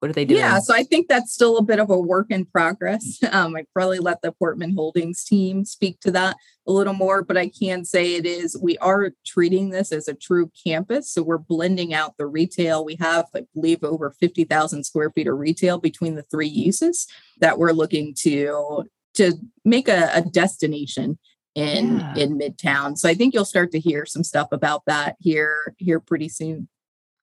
what 0.00 0.10
are 0.10 0.14
they 0.14 0.24
doing? 0.24 0.40
Yeah, 0.40 0.58
so 0.60 0.74
I 0.74 0.82
think 0.82 1.08
that's 1.08 1.32
still 1.32 1.58
a 1.58 1.62
bit 1.62 1.78
of 1.78 1.90
a 1.90 1.98
work 1.98 2.26
in 2.30 2.46
progress. 2.46 3.18
Um, 3.30 3.54
I 3.54 3.64
probably 3.72 4.00
let 4.00 4.22
the 4.22 4.32
Portman 4.32 4.74
Holdings 4.74 5.22
team 5.22 5.64
speak 5.64 6.00
to 6.00 6.10
that 6.10 6.36
a 6.66 6.72
little 6.72 6.94
more, 6.94 7.22
but 7.22 7.36
I 7.36 7.48
can 7.48 7.84
say 7.84 8.16
it 8.16 8.26
is 8.26 8.58
we 8.60 8.76
are 8.78 9.12
treating 9.24 9.70
this 9.70 9.92
as 9.92 10.08
a 10.08 10.14
true 10.14 10.50
campus. 10.66 11.12
So 11.12 11.22
we're 11.22 11.38
blending 11.38 11.94
out 11.94 12.16
the 12.16 12.26
retail. 12.26 12.84
We 12.84 12.96
have, 12.96 13.26
I 13.34 13.42
believe, 13.54 13.84
over 13.84 14.10
50,000 14.10 14.82
square 14.82 15.10
feet 15.10 15.28
of 15.28 15.38
retail 15.38 15.78
between 15.78 16.16
the 16.16 16.24
three 16.24 16.48
uses 16.48 17.06
that 17.38 17.58
we're 17.58 17.72
looking 17.72 18.14
to 18.20 18.84
to 19.14 19.34
make 19.64 19.88
a, 19.88 20.10
a 20.14 20.22
destination 20.22 21.18
in 21.54 21.98
yeah. 21.98 22.14
in 22.14 22.38
midtown 22.38 22.96
so 22.96 23.08
i 23.08 23.14
think 23.14 23.34
you'll 23.34 23.44
start 23.44 23.72
to 23.72 23.80
hear 23.80 24.06
some 24.06 24.22
stuff 24.22 24.46
about 24.52 24.82
that 24.86 25.16
here 25.18 25.74
here 25.78 25.98
pretty 25.98 26.28
soon 26.28 26.68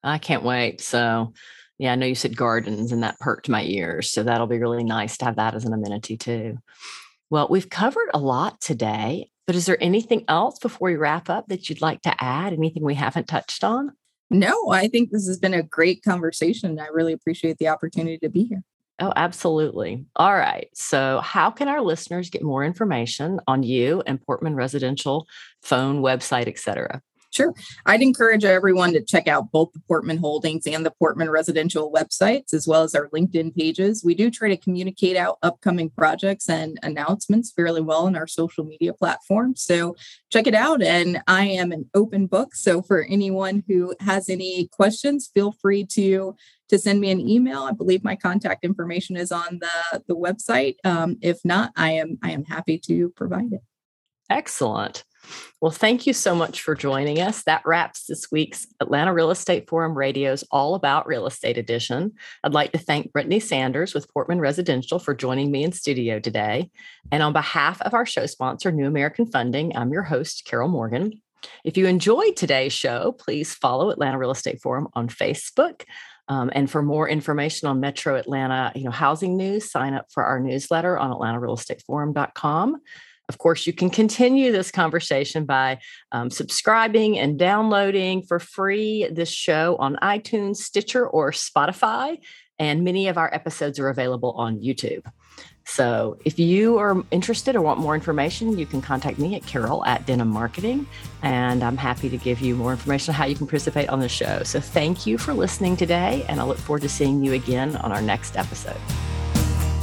i 0.03 0.17
can't 0.17 0.43
wait 0.43 0.81
so 0.81 1.31
yeah, 1.77 1.91
I 1.91 1.95
know 1.95 2.05
you 2.05 2.15
said 2.15 2.35
gardens 2.35 2.91
and 2.91 3.03
that 3.03 3.19
perked 3.19 3.49
my 3.49 3.63
ears. 3.63 4.11
So 4.11 4.23
that'll 4.23 4.47
be 4.47 4.59
really 4.59 4.83
nice 4.83 5.17
to 5.17 5.25
have 5.25 5.35
that 5.35 5.53
as 5.53 5.65
an 5.65 5.73
amenity 5.73 6.17
too. 6.17 6.57
Well, 7.29 7.47
we've 7.49 7.69
covered 7.69 8.09
a 8.13 8.19
lot 8.19 8.61
today, 8.61 9.29
but 9.45 9.55
is 9.55 9.65
there 9.65 9.81
anything 9.81 10.23
else 10.27 10.59
before 10.59 10.89
we 10.89 10.95
wrap 10.95 11.29
up 11.29 11.47
that 11.47 11.69
you'd 11.69 11.81
like 11.81 12.01
to 12.03 12.23
add? 12.23 12.53
Anything 12.53 12.83
we 12.83 12.95
haven't 12.95 13.27
touched 13.27 13.63
on? 13.63 13.91
No, 14.29 14.71
I 14.71 14.87
think 14.87 15.11
this 15.11 15.27
has 15.27 15.37
been 15.37 15.53
a 15.53 15.63
great 15.63 16.03
conversation. 16.03 16.79
I 16.79 16.87
really 16.87 17.13
appreciate 17.13 17.57
the 17.57 17.69
opportunity 17.69 18.17
to 18.19 18.29
be 18.29 18.45
here. 18.45 18.63
Oh, 18.99 19.13
absolutely. 19.15 20.05
All 20.15 20.33
right. 20.33 20.69
So, 20.73 21.21
how 21.21 21.51
can 21.51 21.67
our 21.67 21.81
listeners 21.81 22.31
get 22.31 22.41
more 22.41 22.63
information 22.63 23.39
on 23.45 23.61
you 23.61 24.01
and 24.07 24.21
Portman 24.21 24.55
Residential 24.55 25.27
phone, 25.61 26.01
website, 26.01 26.47
etc.? 26.47 27.01
Sure. 27.29 27.53
I'd 27.85 28.01
encourage 28.01 28.45
everyone 28.45 28.93
to 28.93 29.03
check 29.03 29.27
out 29.27 29.51
both 29.51 29.73
the 29.73 29.81
Portman 29.81 30.17
Holdings 30.17 30.65
and 30.65 30.85
the 30.85 30.91
Portman 30.91 31.29
Residential 31.29 31.91
websites, 31.91 32.53
as 32.53 32.67
well 32.67 32.83
as 32.83 32.95
our 32.95 33.09
LinkedIn 33.09 33.55
pages. 33.55 34.03
We 34.03 34.15
do 34.15 34.31
try 34.31 34.49
to 34.49 34.57
communicate 34.57 35.17
out 35.17 35.37
upcoming 35.43 35.89
projects 35.89 36.49
and 36.49 36.79
announcements 36.83 37.51
fairly 37.51 37.81
well 37.81 38.07
in 38.07 38.15
our 38.15 38.27
social 38.27 38.63
media 38.63 38.93
platforms. 38.93 39.61
So 39.61 39.95
check 40.31 40.47
it 40.47 40.55
out. 40.55 40.81
And 40.81 41.21
I 41.27 41.45
am 41.47 41.71
an 41.71 41.89
open 41.93 42.27
book. 42.27 42.55
So 42.55 42.81
for 42.81 43.03
anyone 43.03 43.63
who 43.67 43.93
has 43.99 44.29
any 44.29 44.67
questions, 44.71 45.29
feel 45.33 45.51
free 45.51 45.85
to 45.93 46.35
to 46.69 46.77
send 46.77 46.99
me 46.99 47.11
an 47.11 47.21
email. 47.21 47.61
I 47.63 47.71
believe 47.71 48.03
my 48.03 48.17
contact 48.17 48.65
information 48.65 49.15
is 49.15 49.31
on 49.31 49.59
the, 49.61 50.01
the 50.07 50.15
website. 50.15 50.75
Um, 50.83 51.17
if 51.21 51.39
not, 51.45 51.71
I 51.75 51.91
am 51.91 52.17
I 52.23 52.31
am 52.31 52.43
happy 52.43 52.77
to 52.79 53.09
provide 53.09 53.53
it. 53.53 53.61
Excellent. 54.29 55.05
Well, 55.61 55.71
thank 55.71 56.05
you 56.05 56.13
so 56.13 56.35
much 56.35 56.61
for 56.61 56.75
joining 56.75 57.19
us. 57.19 57.43
That 57.43 57.63
wraps 57.65 58.05
this 58.05 58.31
week's 58.31 58.67
Atlanta 58.79 59.13
Real 59.13 59.31
Estate 59.31 59.67
Forum 59.67 59.97
Radio's 59.97 60.43
All 60.51 60.75
About 60.75 61.07
Real 61.07 61.25
Estate 61.25 61.57
edition. 61.57 62.13
I'd 62.43 62.53
like 62.53 62.71
to 62.73 62.77
thank 62.77 63.11
Brittany 63.11 63.39
Sanders 63.39 63.93
with 63.93 64.11
Portman 64.13 64.39
Residential 64.39 64.99
for 64.99 65.15
joining 65.15 65.51
me 65.51 65.63
in 65.63 65.71
studio 65.71 66.19
today. 66.19 66.69
And 67.11 67.23
on 67.23 67.33
behalf 67.33 67.81
of 67.81 67.93
our 67.93 68.05
show 68.05 68.25
sponsor, 68.25 68.71
New 68.71 68.85
American 68.85 69.25
Funding, 69.25 69.75
I'm 69.75 69.91
your 69.91 70.03
host, 70.03 70.45
Carol 70.45 70.69
Morgan. 70.69 71.21
If 71.63 71.77
you 71.77 71.87
enjoyed 71.87 72.35
today's 72.35 72.73
show, 72.73 73.13
please 73.13 73.53
follow 73.53 73.89
Atlanta 73.89 74.17
Real 74.17 74.31
Estate 74.31 74.61
Forum 74.61 74.87
on 74.93 75.07
Facebook. 75.07 75.83
Um, 76.29 76.51
and 76.53 76.69
for 76.69 76.81
more 76.81 77.07
information 77.07 77.67
on 77.69 77.79
Metro 77.79 78.15
Atlanta, 78.15 78.71
you 78.75 78.83
know, 78.83 78.91
housing 78.91 79.37
news, 79.37 79.71
sign 79.71 79.93
up 79.93 80.07
for 80.11 80.23
our 80.23 80.39
newsletter 80.39 80.97
on 80.97 81.11
atlantarealestateforum.com. 81.11 82.77
Of 83.29 83.37
course, 83.37 83.67
you 83.67 83.73
can 83.73 83.89
continue 83.89 84.51
this 84.51 84.71
conversation 84.71 85.45
by 85.45 85.79
um, 86.11 86.29
subscribing 86.29 87.19
and 87.19 87.37
downloading 87.37 88.21
for 88.21 88.39
free 88.39 89.07
this 89.11 89.29
show 89.29 89.75
on 89.77 89.97
iTunes, 89.97 90.57
Stitcher, 90.57 91.05
or 91.05 91.31
Spotify. 91.31 92.19
And 92.59 92.83
many 92.83 93.07
of 93.07 93.17
our 93.17 93.31
episodes 93.33 93.79
are 93.79 93.89
available 93.89 94.31
on 94.31 94.59
YouTube. 94.59 95.03
So 95.67 96.17
if 96.23 96.39
you 96.39 96.77
are 96.77 97.03
interested 97.11 97.55
or 97.57 97.61
want 97.61 97.79
more 97.79 97.93
information, 97.93 98.57
you 98.57 98.65
can 98.65 98.81
contact 98.81 99.19
me 99.19 99.35
at 99.35 99.45
carol 99.45 99.85
at 99.85 100.05
denim 100.05 100.29
Marketing, 100.29 100.87
and 101.23 101.61
I'm 101.61 101.75
happy 101.75 102.09
to 102.09 102.17
give 102.17 102.39
you 102.39 102.55
more 102.55 102.71
information 102.71 103.11
on 103.11 103.15
how 103.15 103.25
you 103.25 103.35
can 103.35 103.47
participate 103.47 103.89
on 103.89 103.99
the 103.99 104.07
show. 104.07 104.43
So 104.43 104.61
thank 104.61 105.05
you 105.05 105.17
for 105.17 105.33
listening 105.33 105.75
today, 105.75 106.25
and 106.29 106.39
I 106.39 106.45
look 106.45 106.57
forward 106.57 106.83
to 106.83 106.89
seeing 106.89 107.21
you 107.23 107.33
again 107.33 107.75
on 107.77 107.91
our 107.91 108.01
next 108.01 108.37
episode. 108.37 108.77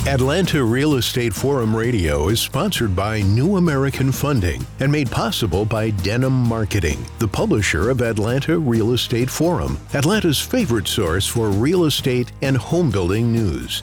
Atlanta 0.06 0.62
Real 0.62 0.96
Estate 0.96 1.32
Forum 1.32 1.74
Radio 1.74 2.28
is 2.28 2.38
sponsored 2.38 2.94
by 2.94 3.22
New 3.22 3.56
American 3.56 4.12
Funding 4.12 4.64
and 4.80 4.92
made 4.92 5.10
possible 5.10 5.64
by 5.64 5.88
Denim 5.88 6.30
Marketing, 6.30 7.02
the 7.20 7.26
publisher 7.26 7.88
of 7.88 8.02
Atlanta 8.02 8.58
Real 8.58 8.92
Estate 8.92 9.30
Forum, 9.30 9.78
Atlanta's 9.94 10.38
favorite 10.38 10.88
source 10.88 11.26
for 11.26 11.48
real 11.48 11.86
estate 11.86 12.32
and 12.42 12.54
home 12.54 12.90
building 12.90 13.32
news. 13.32 13.82